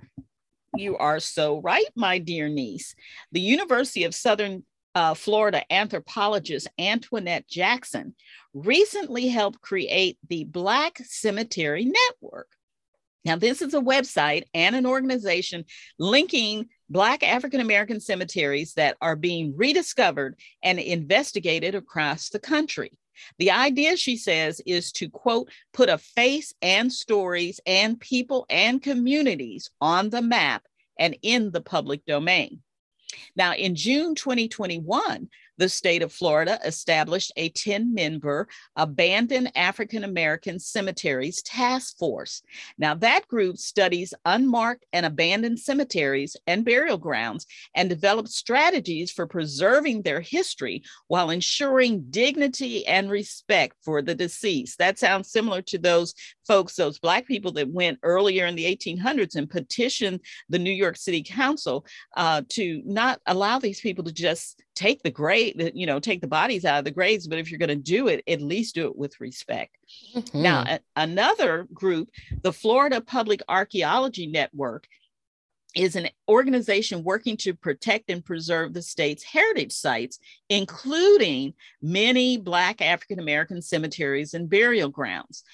You 0.76 0.96
are 0.98 1.20
so 1.20 1.60
right, 1.60 1.86
my 1.94 2.18
dear 2.18 2.48
niece. 2.48 2.94
The 3.32 3.40
University 3.40 4.04
of 4.04 4.14
Southern 4.14 4.64
uh, 4.94 5.12
Florida 5.12 5.62
anthropologist 5.70 6.68
Antoinette 6.78 7.46
Jackson 7.46 8.14
recently 8.54 9.28
helped 9.28 9.60
create 9.60 10.18
the 10.28 10.44
Black 10.44 10.98
Cemetery 11.04 11.84
Network. 11.84 12.48
Now, 13.26 13.34
this 13.34 13.60
is 13.60 13.74
a 13.74 13.80
website 13.80 14.44
and 14.54 14.76
an 14.76 14.86
organization 14.86 15.64
linking 15.98 16.68
Black 16.88 17.24
African 17.24 17.60
American 17.60 17.98
cemeteries 17.98 18.74
that 18.74 18.96
are 19.00 19.16
being 19.16 19.52
rediscovered 19.56 20.38
and 20.62 20.78
investigated 20.78 21.74
across 21.74 22.28
the 22.28 22.38
country. 22.38 22.92
The 23.40 23.50
idea, 23.50 23.96
she 23.96 24.16
says, 24.16 24.60
is 24.64 24.92
to 24.92 25.10
quote, 25.10 25.50
put 25.72 25.88
a 25.88 25.98
face 25.98 26.54
and 26.62 26.92
stories 26.92 27.58
and 27.66 27.98
people 27.98 28.46
and 28.48 28.80
communities 28.80 29.70
on 29.80 30.10
the 30.10 30.22
map 30.22 30.62
and 30.96 31.16
in 31.22 31.50
the 31.50 31.60
public 31.60 32.06
domain. 32.06 32.62
Now, 33.34 33.54
in 33.54 33.74
June 33.74 34.14
2021, 34.14 35.28
the 35.58 35.68
state 35.68 36.02
of 36.02 36.12
Florida 36.12 36.58
established 36.64 37.32
a 37.36 37.48
10 37.50 37.94
member 37.94 38.48
abandoned 38.76 39.50
African 39.56 40.04
American 40.04 40.58
cemeteries 40.58 41.42
task 41.42 41.98
force. 41.98 42.42
Now, 42.78 42.94
that 42.94 43.28
group 43.28 43.58
studies 43.58 44.14
unmarked 44.24 44.84
and 44.92 45.06
abandoned 45.06 45.58
cemeteries 45.60 46.36
and 46.46 46.64
burial 46.64 46.98
grounds 46.98 47.46
and 47.74 47.88
develops 47.88 48.36
strategies 48.36 49.10
for 49.10 49.26
preserving 49.26 50.02
their 50.02 50.20
history 50.20 50.82
while 51.08 51.30
ensuring 51.30 52.06
dignity 52.10 52.86
and 52.86 53.10
respect 53.10 53.76
for 53.82 54.02
the 54.02 54.14
deceased. 54.14 54.78
That 54.78 54.98
sounds 54.98 55.30
similar 55.30 55.62
to 55.62 55.78
those 55.78 56.14
folks, 56.46 56.74
those 56.74 56.98
Black 56.98 57.26
people 57.26 57.52
that 57.52 57.68
went 57.68 57.98
earlier 58.02 58.46
in 58.46 58.54
the 58.54 58.64
1800s 58.64 59.36
and 59.36 59.48
petitioned 59.48 60.20
the 60.48 60.58
New 60.58 60.70
York 60.70 60.96
City 60.96 61.22
Council 61.22 61.84
uh, 62.16 62.42
to 62.50 62.82
not 62.84 63.20
allow 63.26 63.58
these 63.58 63.80
people 63.80 64.04
to 64.04 64.12
just 64.12 64.62
take 64.74 65.02
the 65.02 65.10
grave, 65.10 65.54
you 65.74 65.86
know, 65.86 65.98
take 65.98 66.20
the 66.20 66.26
bodies 66.26 66.64
out 66.64 66.78
of 66.78 66.84
the 66.84 66.90
graves, 66.90 67.26
but 67.26 67.38
if 67.38 67.50
you're 67.50 67.58
going 67.58 67.68
to 67.68 67.76
do 67.76 68.08
it, 68.08 68.22
at 68.28 68.42
least 68.42 68.74
do 68.74 68.86
it 68.86 68.96
with 68.96 69.20
respect. 69.20 69.76
Mm-hmm. 70.14 70.42
Now, 70.42 70.64
a- 70.66 70.80
another 70.94 71.66
group, 71.72 72.10
the 72.42 72.52
Florida 72.52 73.00
Public 73.00 73.42
Archaeology 73.48 74.26
Network, 74.26 74.86
is 75.76 75.94
an 75.94 76.08
organization 76.28 77.04
working 77.04 77.36
to 77.36 77.52
protect 77.52 78.10
and 78.10 78.24
preserve 78.24 78.72
the 78.72 78.80
state's 78.80 79.22
heritage 79.22 79.72
sites, 79.72 80.18
including 80.48 81.52
many 81.82 82.38
Black 82.38 82.80
African 82.80 83.18
American 83.18 83.60
cemeteries 83.60 84.32
and 84.32 84.48
burial 84.48 84.88
grounds. 84.88 85.44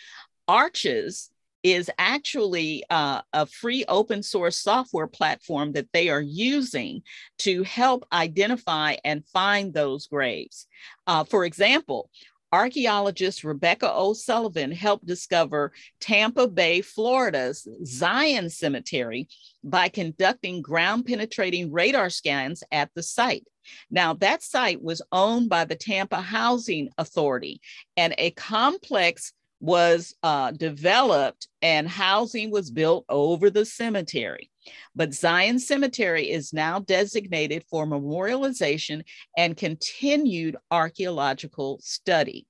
Arches 0.48 1.31
is 1.62 1.90
actually 1.98 2.83
uh, 2.90 3.22
a 3.33 3.46
free 3.46 3.85
open 3.87 4.22
source 4.22 4.57
software 4.57 5.07
platform 5.07 5.72
that 5.72 5.88
they 5.92 6.09
are 6.09 6.20
using 6.20 7.02
to 7.38 7.62
help 7.62 8.05
identify 8.12 8.96
and 9.05 9.24
find 9.28 9.72
those 9.72 10.09
graves. 10.09 10.66
Uh, 11.07 11.22
for 11.22 11.44
example, 11.44 12.11
archaeologist 12.52 13.44
Rebecca 13.44 13.90
O'Sullivan 13.94 14.72
helped 14.72 15.07
discover 15.07 15.72
Tampa 16.00 16.48
Bay, 16.48 16.83
Florida's 16.83 17.66
Zion 17.85 18.50
Cemetery 18.50 19.28
by 19.64 19.88
conducting 19.88 20.61
ground 20.62 21.07
penetrating 21.07 21.72
radar 21.72 22.11
scans 22.11 22.62
at 22.72 22.90
the 22.94 23.02
site. 23.02 23.46
Now, 23.90 24.14
that 24.14 24.42
site 24.42 24.83
was 24.83 25.00
owned 25.12 25.48
by 25.48 25.64
the 25.64 25.76
Tampa 25.76 26.20
Housing 26.20 26.90
Authority, 26.98 27.61
and 27.96 28.12
a 28.18 28.33
complex 28.33 29.33
was 29.62 30.12
uh, 30.25 30.51
developed 30.51 31.46
and 31.62 31.88
housing 31.88 32.51
was 32.51 32.68
built 32.70 33.05
over 33.09 33.48
the 33.48 33.64
cemetery. 33.64 34.51
But 34.96 35.14
Zion 35.14 35.61
Cemetery 35.61 36.31
is 36.31 36.53
now 36.53 36.81
designated 36.81 37.64
for 37.70 37.87
memorialization 37.87 39.05
and 39.38 39.57
continued 39.57 40.57
archaeological 40.72 41.79
study. 41.81 42.44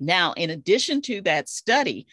Now, 0.00 0.32
in 0.32 0.50
addition 0.50 1.00
to 1.02 1.20
that 1.22 1.48
study, 1.48 2.08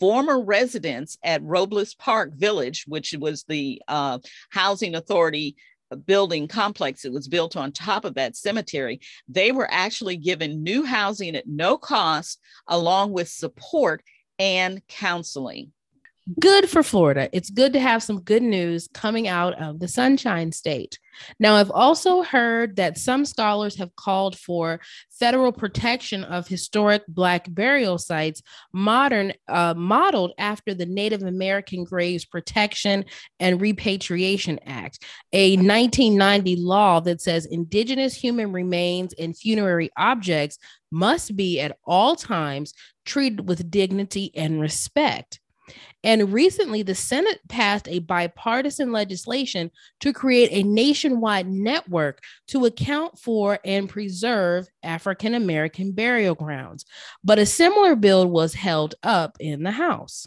former 0.00 0.40
residents 0.40 1.18
at 1.22 1.42
Robles 1.42 1.94
Park 1.94 2.34
Village, 2.34 2.86
which 2.88 3.14
was 3.18 3.44
the 3.44 3.82
uh, 3.86 4.18
housing 4.48 4.94
authority 4.94 5.56
building 5.96 6.48
complex 6.48 7.02
that 7.02 7.12
was 7.12 7.28
built 7.28 7.56
on 7.56 7.72
top 7.72 8.04
of 8.04 8.14
that 8.14 8.36
cemetery, 8.36 9.00
they 9.28 9.52
were 9.52 9.68
actually 9.70 10.16
given 10.16 10.62
new 10.62 10.84
housing 10.84 11.36
at 11.36 11.46
no 11.46 11.76
cost, 11.76 12.40
along 12.68 13.12
with 13.12 13.28
support 13.28 14.02
and 14.38 14.86
counseling 14.88 15.72
good 16.38 16.68
for 16.70 16.82
Florida. 16.82 17.28
It's 17.32 17.50
good 17.50 17.72
to 17.74 17.80
have 17.80 18.02
some 18.02 18.22
good 18.22 18.42
news 18.42 18.88
coming 18.94 19.28
out 19.28 19.60
of 19.60 19.78
the 19.78 19.88
Sunshine 19.88 20.52
State. 20.52 20.98
Now, 21.38 21.54
I've 21.54 21.70
also 21.70 22.22
heard 22.22 22.76
that 22.76 22.98
some 22.98 23.24
scholars 23.24 23.76
have 23.76 23.94
called 23.94 24.36
for 24.36 24.80
federal 25.10 25.52
protection 25.52 26.24
of 26.24 26.48
historic 26.48 27.06
Black 27.06 27.46
burial 27.52 27.98
sites, 27.98 28.42
modern 28.72 29.32
uh, 29.48 29.74
modeled 29.76 30.32
after 30.38 30.74
the 30.74 30.86
Native 30.86 31.22
American 31.22 31.84
Graves 31.84 32.24
Protection 32.24 33.04
and 33.38 33.60
Repatriation 33.60 34.58
Act, 34.66 35.04
a 35.32 35.56
1990 35.56 36.56
law 36.56 37.00
that 37.00 37.20
says 37.20 37.46
Indigenous 37.46 38.14
human 38.14 38.52
remains 38.52 39.12
and 39.14 39.36
funerary 39.36 39.90
objects 39.96 40.58
must 40.90 41.36
be 41.36 41.60
at 41.60 41.76
all 41.84 42.16
times 42.16 42.72
treated 43.04 43.48
with 43.48 43.70
dignity 43.70 44.30
and 44.34 44.60
respect. 44.60 45.40
And 46.02 46.32
recently, 46.32 46.82
the 46.82 46.94
Senate 46.94 47.40
passed 47.48 47.88
a 47.88 48.00
bipartisan 48.00 48.92
legislation 48.92 49.70
to 50.00 50.12
create 50.12 50.50
a 50.52 50.62
nationwide 50.62 51.48
network 51.48 52.20
to 52.48 52.66
account 52.66 53.18
for 53.18 53.58
and 53.64 53.88
preserve 53.88 54.68
African 54.82 55.34
American 55.34 55.92
burial 55.92 56.34
grounds. 56.34 56.84
But 57.22 57.38
a 57.38 57.46
similar 57.46 57.96
bill 57.96 58.26
was 58.26 58.54
held 58.54 58.94
up 59.02 59.36
in 59.40 59.62
the 59.62 59.70
House. 59.70 60.26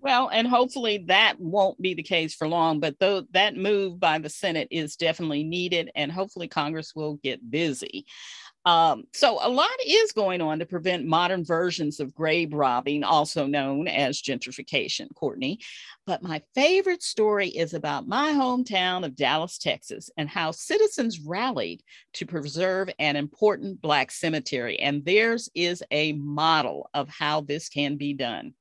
Well, 0.00 0.30
and 0.32 0.48
hopefully 0.48 1.04
that 1.08 1.38
won't 1.38 1.80
be 1.80 1.94
the 1.94 2.02
case 2.02 2.34
for 2.34 2.48
long, 2.48 2.80
but 2.80 2.98
though 2.98 3.24
that 3.32 3.56
move 3.56 4.00
by 4.00 4.18
the 4.18 4.30
Senate 4.30 4.68
is 4.70 4.96
definitely 4.96 5.44
needed, 5.44 5.90
and 5.94 6.10
hopefully 6.10 6.48
Congress 6.48 6.94
will 6.94 7.14
get 7.22 7.50
busy. 7.50 8.06
Um, 8.66 9.04
so 9.14 9.38
a 9.40 9.48
lot 9.48 9.70
is 9.86 10.12
going 10.12 10.42
on 10.42 10.58
to 10.58 10.66
prevent 10.66 11.06
modern 11.06 11.44
versions 11.44 11.98
of 11.98 12.14
grave 12.14 12.52
robbing, 12.52 13.04
also 13.04 13.46
known 13.46 13.88
as 13.88 14.20
gentrification, 14.20 15.14
Courtney. 15.14 15.60
But 16.06 16.22
my 16.22 16.42
favorite 16.54 17.02
story 17.02 17.48
is 17.48 17.72
about 17.72 18.06
my 18.06 18.32
hometown 18.32 19.04
of 19.04 19.16
Dallas, 19.16 19.56
Texas, 19.56 20.10
and 20.18 20.28
how 20.28 20.50
citizens 20.50 21.20
rallied 21.20 21.82
to 22.14 22.26
preserve 22.26 22.90
an 22.98 23.16
important 23.16 23.80
Black 23.80 24.10
cemetery. 24.10 24.78
And 24.78 25.04
theirs 25.04 25.48
is 25.54 25.82
a 25.90 26.12
model 26.12 26.90
of 26.92 27.08
how 27.08 27.40
this 27.40 27.70
can 27.70 27.96
be 27.96 28.12
done. 28.12 28.52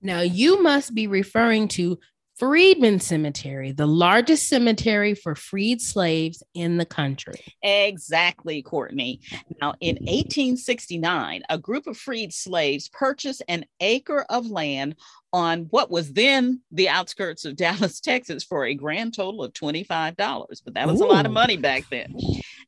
Now, 0.00 0.20
you 0.20 0.62
must 0.62 0.94
be 0.94 1.06
referring 1.06 1.68
to 1.68 1.98
Freedman 2.38 3.00
Cemetery, 3.00 3.72
the 3.72 3.86
largest 3.86 4.48
cemetery 4.48 5.14
for 5.14 5.34
freed 5.34 5.80
slaves 5.80 6.40
in 6.54 6.76
the 6.76 6.84
country. 6.84 7.40
Exactly, 7.62 8.62
Courtney. 8.62 9.20
Now, 9.60 9.74
in 9.80 9.96
1869, 9.96 11.42
a 11.48 11.58
group 11.58 11.88
of 11.88 11.96
freed 11.96 12.32
slaves 12.32 12.88
purchased 12.90 13.42
an 13.48 13.64
acre 13.80 14.24
of 14.30 14.46
land 14.46 14.94
on 15.32 15.66
what 15.70 15.90
was 15.90 16.12
then 16.12 16.60
the 16.70 16.88
outskirts 16.88 17.44
of 17.44 17.56
Dallas, 17.56 17.98
Texas, 18.00 18.44
for 18.44 18.64
a 18.64 18.74
grand 18.74 19.14
total 19.14 19.42
of 19.42 19.52
$25. 19.52 20.16
But 20.16 20.74
that 20.74 20.86
was 20.86 21.00
Ooh. 21.00 21.06
a 21.06 21.08
lot 21.08 21.26
of 21.26 21.32
money 21.32 21.56
back 21.56 21.84
then. 21.90 22.14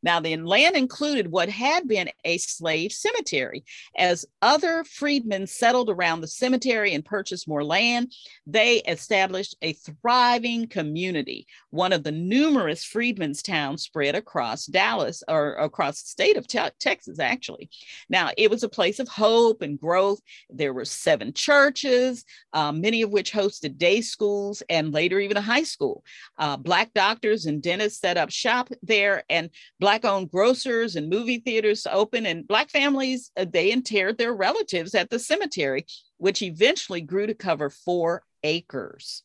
Now, 0.03 0.21
the 0.21 0.37
land 0.37 0.77
included 0.77 1.31
what 1.31 1.49
had 1.49 1.87
been 1.87 2.11
a 2.25 2.39
slave 2.39 2.93
cemetery. 2.93 3.65
As 3.97 4.25
other 4.41 4.85
freedmen 4.85 5.47
settled 5.47 5.91
around 5.91 6.21
the 6.21 6.29
cemetery 6.29 6.95
and 6.95 7.05
purchased 7.05 7.49
more 7.49 7.65
land, 7.65 8.13
they 8.47 8.77
established 8.79 9.57
a 9.63 9.75
thriving 9.75 10.69
community, 10.69 11.47
one 11.71 11.93
of 11.93 12.03
the 12.03 12.13
numerous 12.13 12.85
freedmen's 12.85 13.43
towns 13.43 13.83
spread 13.83 14.15
across 14.15 14.67
Dallas 14.67 15.23
or 15.29 15.55
across 15.55 16.03
the 16.03 16.09
state 16.09 16.37
of 16.37 16.47
te- 16.47 16.71
Texas, 16.79 17.19
actually. 17.19 17.69
Now, 18.09 18.31
it 18.37 18.51
was 18.51 18.63
a 18.63 18.69
place 18.69 19.01
of 19.01 19.09
hope 19.09 19.63
and 19.63 19.79
growth. 19.79 20.21
There 20.49 20.73
were 20.73 20.85
seven 20.85 21.33
churches, 21.33 22.25
um, 22.53 22.81
many 22.81 23.03
of 23.03 23.11
which 23.11 23.33
hosted 23.33 23.77
day 23.77 24.01
schools 24.01 24.63
and 24.69 24.93
later 24.93 25.21
even 25.21 25.37
a 25.37 25.43
high 25.43 25.63
school. 25.63 26.05
Uh, 26.39 26.57
black 26.57 26.93
doctors 26.95 27.47
and 27.47 27.63
dentists 27.63 28.01
set 28.01 28.17
up 28.17 28.31
shop 28.31 28.71
there, 28.83 29.25
and 29.29 29.51
black 29.79 29.90
owned 30.05 30.31
grocers 30.31 30.97
and 30.97 31.09
movie 31.09 31.39
theaters 31.39 31.87
open, 31.91 32.27
and 32.27 32.47
black 32.47 32.71
families 32.71 33.31
uh, 33.37 33.45
they 33.51 33.73
interred 33.73 34.19
their 34.19 34.35
relatives 34.35 34.95
at 34.95 35.11
the 35.11 35.19
cemetery, 35.19 35.87
which 36.19 36.43
eventually 36.43 37.01
grew 37.01 37.27
to 37.27 37.35
cover 37.35 37.71
four 37.71 38.23
acres. 38.43 39.23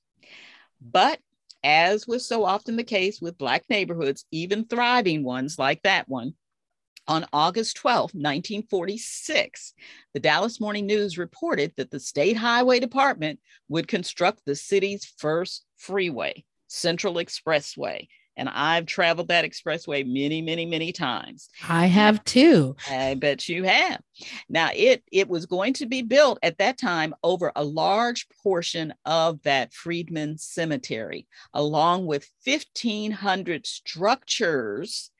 But 0.82 1.19
as 1.63 2.08
was 2.08 2.28
so 2.28 2.45
often 2.45 2.75
the 2.75 2.84
case 2.84 3.19
with 3.19 3.39
Black 3.39 3.63
neighborhoods, 3.69 4.25
even 4.32 4.65
thriving 4.65 5.23
ones 5.23 5.58
like 5.58 5.82
that 5.82 6.08
one, 6.08 6.36
on 7.08 7.25
August 7.34 7.75
12, 7.78 8.13
1946, 8.13 9.73
the 10.13 10.19
Dallas 10.19 10.60
Morning 10.60 10.86
News 10.86 11.17
reported 11.17 11.73
that 11.78 11.91
the 11.91 11.99
State 11.99 12.38
Highway 12.38 12.80
Department 12.80 13.39
would 13.67 13.88
construct 13.88 14.41
the 14.45 14.56
city's 14.56 15.06
first 15.17 15.65
freeway, 15.78 16.45
Central 16.67 17.15
Expressway. 17.15 18.08
And 18.38 18.50
I've 18.50 18.86
traveled 18.86 19.30
that 19.30 19.45
expressway 19.45 20.06
many, 20.06 20.41
many, 20.41 20.65
many 20.65 20.91
times. 20.91 21.50
I 21.67 21.86
have 21.86 22.24
too. 22.26 22.76
I 22.89 23.15
bet 23.15 23.48
you 23.48 23.63
have. 23.63 24.02
Now, 24.50 24.69
it 24.74 25.04
it 25.12 25.30
was 25.30 25.45
going 25.45 25.74
to 25.76 25.86
be 25.86 26.02
built 26.02 26.39
at 26.43 26.58
that 26.58 26.78
time 26.78 27.13
over 27.24 27.52
a 27.56 27.63
large 27.63 28.28
portion 28.43 28.93
of 29.06 29.41
that 29.43 29.74
Freedman 29.74 30.38
Cemetery, 30.38 31.28
along 31.54 32.06
with 32.06 32.30
1,500 32.43 33.65
structures 33.65 35.12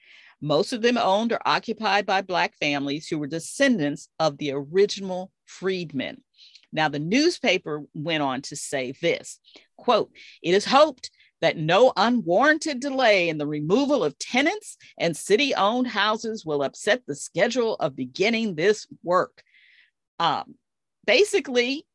most 0.42 0.74
of 0.74 0.82
them 0.82 0.98
owned 0.98 1.32
or 1.32 1.40
occupied 1.46 2.06
by 2.06 2.22
Black 2.22 2.56
families 2.60 3.08
who 3.08 3.18
were 3.18 3.26
descendants 3.26 4.10
of 4.20 4.38
the 4.38 4.52
original 4.52 5.32
freedmen. 5.46 6.22
Now, 6.72 6.90
the 6.90 7.00
newspaper 7.00 7.84
went 7.94 8.22
on 8.22 8.42
to 8.44 8.56
say 8.56 8.94
this 9.02 9.40
quote, 9.78 10.12
It 10.44 10.54
is 10.54 10.66
hoped 10.66 11.10
that 11.46 11.58
no 11.58 11.94
unwarranted 11.96 12.80
delay 12.80 13.30
in 13.30 13.38
the 13.38 13.46
removal 13.46 14.04
of 14.04 14.18
tenants 14.18 14.78
and 14.98 15.16
city 15.16 15.54
owned 15.54 15.86
houses 15.86 16.44
will 16.44 16.64
upset 16.64 17.04
the 17.06 17.14
schedule 17.14 17.76
of 17.76 17.96
beginning 17.96 18.56
this 18.56 18.88
work. 19.04 19.44
Um, 20.20 20.56
basically, 21.06 21.86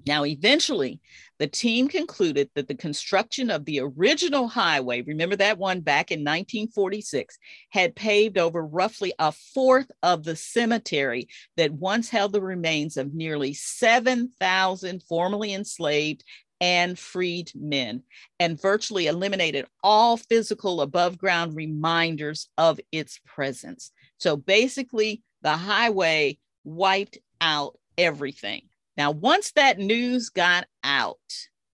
Now, 0.07 0.25
eventually, 0.25 1.01
the 1.39 1.49
team 1.49 1.89
concluded 1.89 2.49
that 2.55 2.69
the 2.69 2.77
construction 2.77 3.51
of 3.51 3.65
the 3.65 3.81
original 3.81 4.47
highway, 4.47 5.03
remember 5.03 5.35
that 5.37 5.59
one 5.59 5.81
back 5.81 6.13
in 6.13 6.21
1946, 6.21 7.37
had 7.71 7.97
paved 7.97 8.39
over 8.39 8.65
roughly 8.65 9.13
a 9.19 9.33
fourth 9.33 9.91
of 10.05 10.23
the 10.23 10.37
cemetery 10.37 11.27
that 11.57 11.73
once 11.73 12.09
held 12.09 12.33
the 12.33 12.41
remains 12.41 12.97
of 12.97 13.15
nearly 13.15 13.53
7,000 13.53 15.03
formerly 15.03 15.53
enslaved 15.53 16.23
and 16.61 16.99
freed 16.99 17.51
men, 17.55 18.03
and 18.41 18.61
virtually 18.61 19.07
eliminated 19.07 19.67
all 19.83 20.17
physical 20.17 20.81
above 20.81 21.19
ground 21.19 21.55
reminders 21.55 22.49
of 22.57 22.81
its 22.93 23.21
presence. 23.25 23.93
So 24.19 24.37
basically, 24.37 25.23
the 25.43 25.57
highway 25.57 26.39
wiped 26.65 27.19
out 27.41 27.79
everything. 27.99 28.63
Now, 28.97 29.11
once 29.11 29.53
that 29.53 29.79
news 29.79 30.31
got 30.31 30.67
out, 30.83 31.19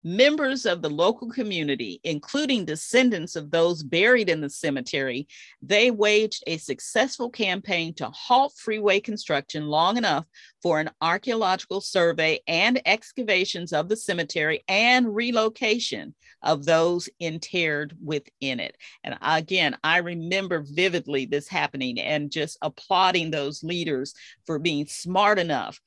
members 0.04 0.66
of 0.66 0.82
the 0.82 0.90
local 0.90 1.30
community, 1.30 2.00
including 2.04 2.66
descendants 2.66 3.36
of 3.36 3.52
those 3.52 3.84
buried 3.84 4.30
in 4.30 4.42
the 4.42 4.50
cemetery, 4.50 5.28
they 5.62 5.92
waged 5.92 6.44
a 6.48 6.58
successful 6.58 7.30
campaign 7.30 7.94
to 7.96 8.10
halt 8.10 8.54
freeway 8.58 9.00
construction 9.00 9.68
long 9.68 9.98
enough 9.98 10.26
for 10.62 10.80
an 10.80 10.90
archaeological 11.02 11.82
survey 11.82 12.40
and 12.48 12.82
excavations 12.86 13.74
of 13.74 13.90
the 13.90 13.96
cemetery 13.96 14.64
and 14.68 15.16
relocation 15.16 16.14
of 16.44 16.66
those 16.66 17.08
interred 17.20 17.96
within 18.04 18.60
it. 18.60 18.76
And 19.04 19.18
again, 19.22 19.78
I 19.84 19.98
remember 19.98 20.66
vividly 20.68 21.26
this 21.26 21.48
happening 21.48 22.00
and 22.00 22.32
just 22.32 22.58
applauding 22.62 23.32
those 23.32 23.64
leaders 23.64 24.14
for 24.46 24.58
being 24.58 24.88
smart 24.88 25.38
enough 25.38 25.80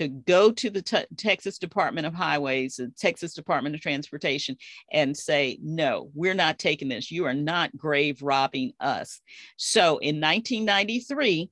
to 0.00 0.08
go 0.08 0.50
to 0.50 0.70
the 0.70 0.80
te- 0.80 1.04
Texas 1.18 1.58
Department 1.58 2.06
of 2.06 2.14
Highways, 2.14 2.76
the 2.76 2.90
Texas 2.98 3.34
Department 3.34 3.74
of 3.74 3.82
Transportation, 3.82 4.56
and 4.90 5.14
say, 5.14 5.58
no, 5.60 6.10
we're 6.14 6.32
not 6.32 6.58
taking 6.58 6.88
this. 6.88 7.10
You 7.10 7.26
are 7.26 7.34
not 7.34 7.76
grave 7.76 8.22
robbing 8.22 8.72
us. 8.80 9.20
So 9.58 9.98
in 9.98 10.18
1993, 10.18 11.50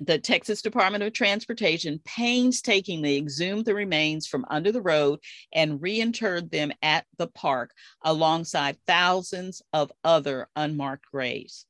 the 0.00 0.18
Texas 0.18 0.60
Department 0.60 1.04
of 1.04 1.12
Transportation 1.12 2.00
painstakingly 2.04 3.16
exhumed 3.16 3.64
the 3.64 3.76
remains 3.76 4.26
from 4.26 4.44
under 4.50 4.72
the 4.72 4.82
road 4.82 5.20
and 5.52 5.80
reinterred 5.80 6.50
them 6.50 6.72
at 6.82 7.06
the 7.16 7.28
park 7.28 7.70
alongside 8.02 8.76
thousands 8.88 9.62
of 9.72 9.92
other 10.02 10.48
unmarked 10.56 11.06
graves. 11.12 11.64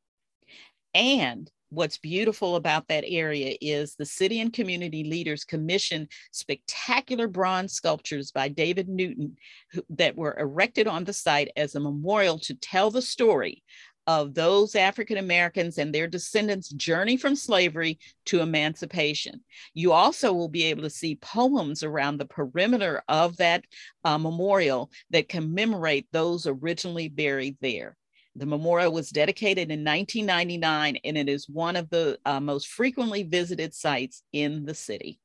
And 0.95 1.51
what's 1.72 1.96
beautiful 1.96 2.56
about 2.56 2.86
that 2.88 3.04
area 3.06 3.56
is 3.62 3.94
the 3.94 4.04
city 4.04 4.40
and 4.40 4.52
community 4.52 5.04
leaders 5.04 5.44
commissioned 5.44 6.08
spectacular 6.30 7.26
bronze 7.26 7.72
sculptures 7.72 8.30
by 8.30 8.48
David 8.48 8.88
Newton 8.88 9.36
who, 9.72 9.82
that 9.88 10.14
were 10.14 10.36
erected 10.38 10.86
on 10.86 11.04
the 11.04 11.14
site 11.14 11.50
as 11.56 11.74
a 11.74 11.80
memorial 11.80 12.38
to 12.40 12.54
tell 12.54 12.90
the 12.90 13.00
story 13.00 13.62
of 14.06 14.34
those 14.34 14.74
African 14.74 15.16
Americans 15.16 15.78
and 15.78 15.94
their 15.94 16.08
descendants' 16.08 16.68
journey 16.70 17.16
from 17.16 17.36
slavery 17.36 17.98
to 18.26 18.40
emancipation. 18.40 19.40
You 19.74 19.92
also 19.92 20.32
will 20.32 20.48
be 20.48 20.64
able 20.64 20.82
to 20.82 20.90
see 20.90 21.14
poems 21.16 21.82
around 21.82 22.18
the 22.18 22.26
perimeter 22.26 23.02
of 23.08 23.36
that 23.38 23.64
uh, 24.04 24.18
memorial 24.18 24.90
that 25.10 25.28
commemorate 25.28 26.08
those 26.12 26.46
originally 26.46 27.08
buried 27.08 27.56
there. 27.60 27.96
The 28.36 28.46
memorial 28.46 28.92
was 28.92 29.10
dedicated 29.10 29.70
in 29.70 29.84
1999, 29.84 30.98
and 31.04 31.18
it 31.18 31.28
is 31.28 31.48
one 31.48 31.76
of 31.76 31.90
the 31.90 32.18
uh, 32.24 32.40
most 32.40 32.68
frequently 32.68 33.24
visited 33.24 33.74
sites 33.74 34.22
in 34.32 34.64
the 34.64 34.74
city. 34.74 35.18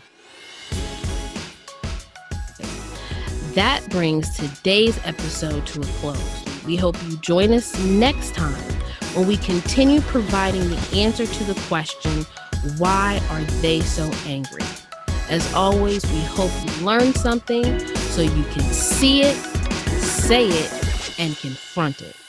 That 3.55 3.85
brings 3.91 4.37
today's 4.37 4.97
episode 5.05 5.67
to 5.67 5.81
a 5.81 5.85
close. 5.85 6.45
We 6.65 6.77
hope 6.77 6.97
you 7.09 7.17
join 7.17 7.53
us 7.53 7.77
next 7.81 8.33
time 8.33 8.73
when 9.15 9.27
we 9.27 9.39
continue 9.39 10.01
providing 10.03 10.71
the 10.71 10.79
answer 10.95 11.27
to 11.27 11.45
the 11.45 11.61
question 11.63 12.25
why 12.79 13.21
are 13.29 13.43
they 13.61 13.81
so 13.81 14.09
angry? 14.25 14.63
As 15.29 15.53
always, 15.53 16.05
we 16.13 16.21
hope 16.21 16.53
you 16.65 16.87
learned 16.87 17.17
something 17.17 17.65
so 17.97 18.23
you 18.23 18.45
can 18.53 18.73
see 18.73 19.23
it, 19.23 19.35
say 19.99 20.47
it, 20.47 21.15
and 21.19 21.37
confront 21.37 22.03
it. 22.03 22.20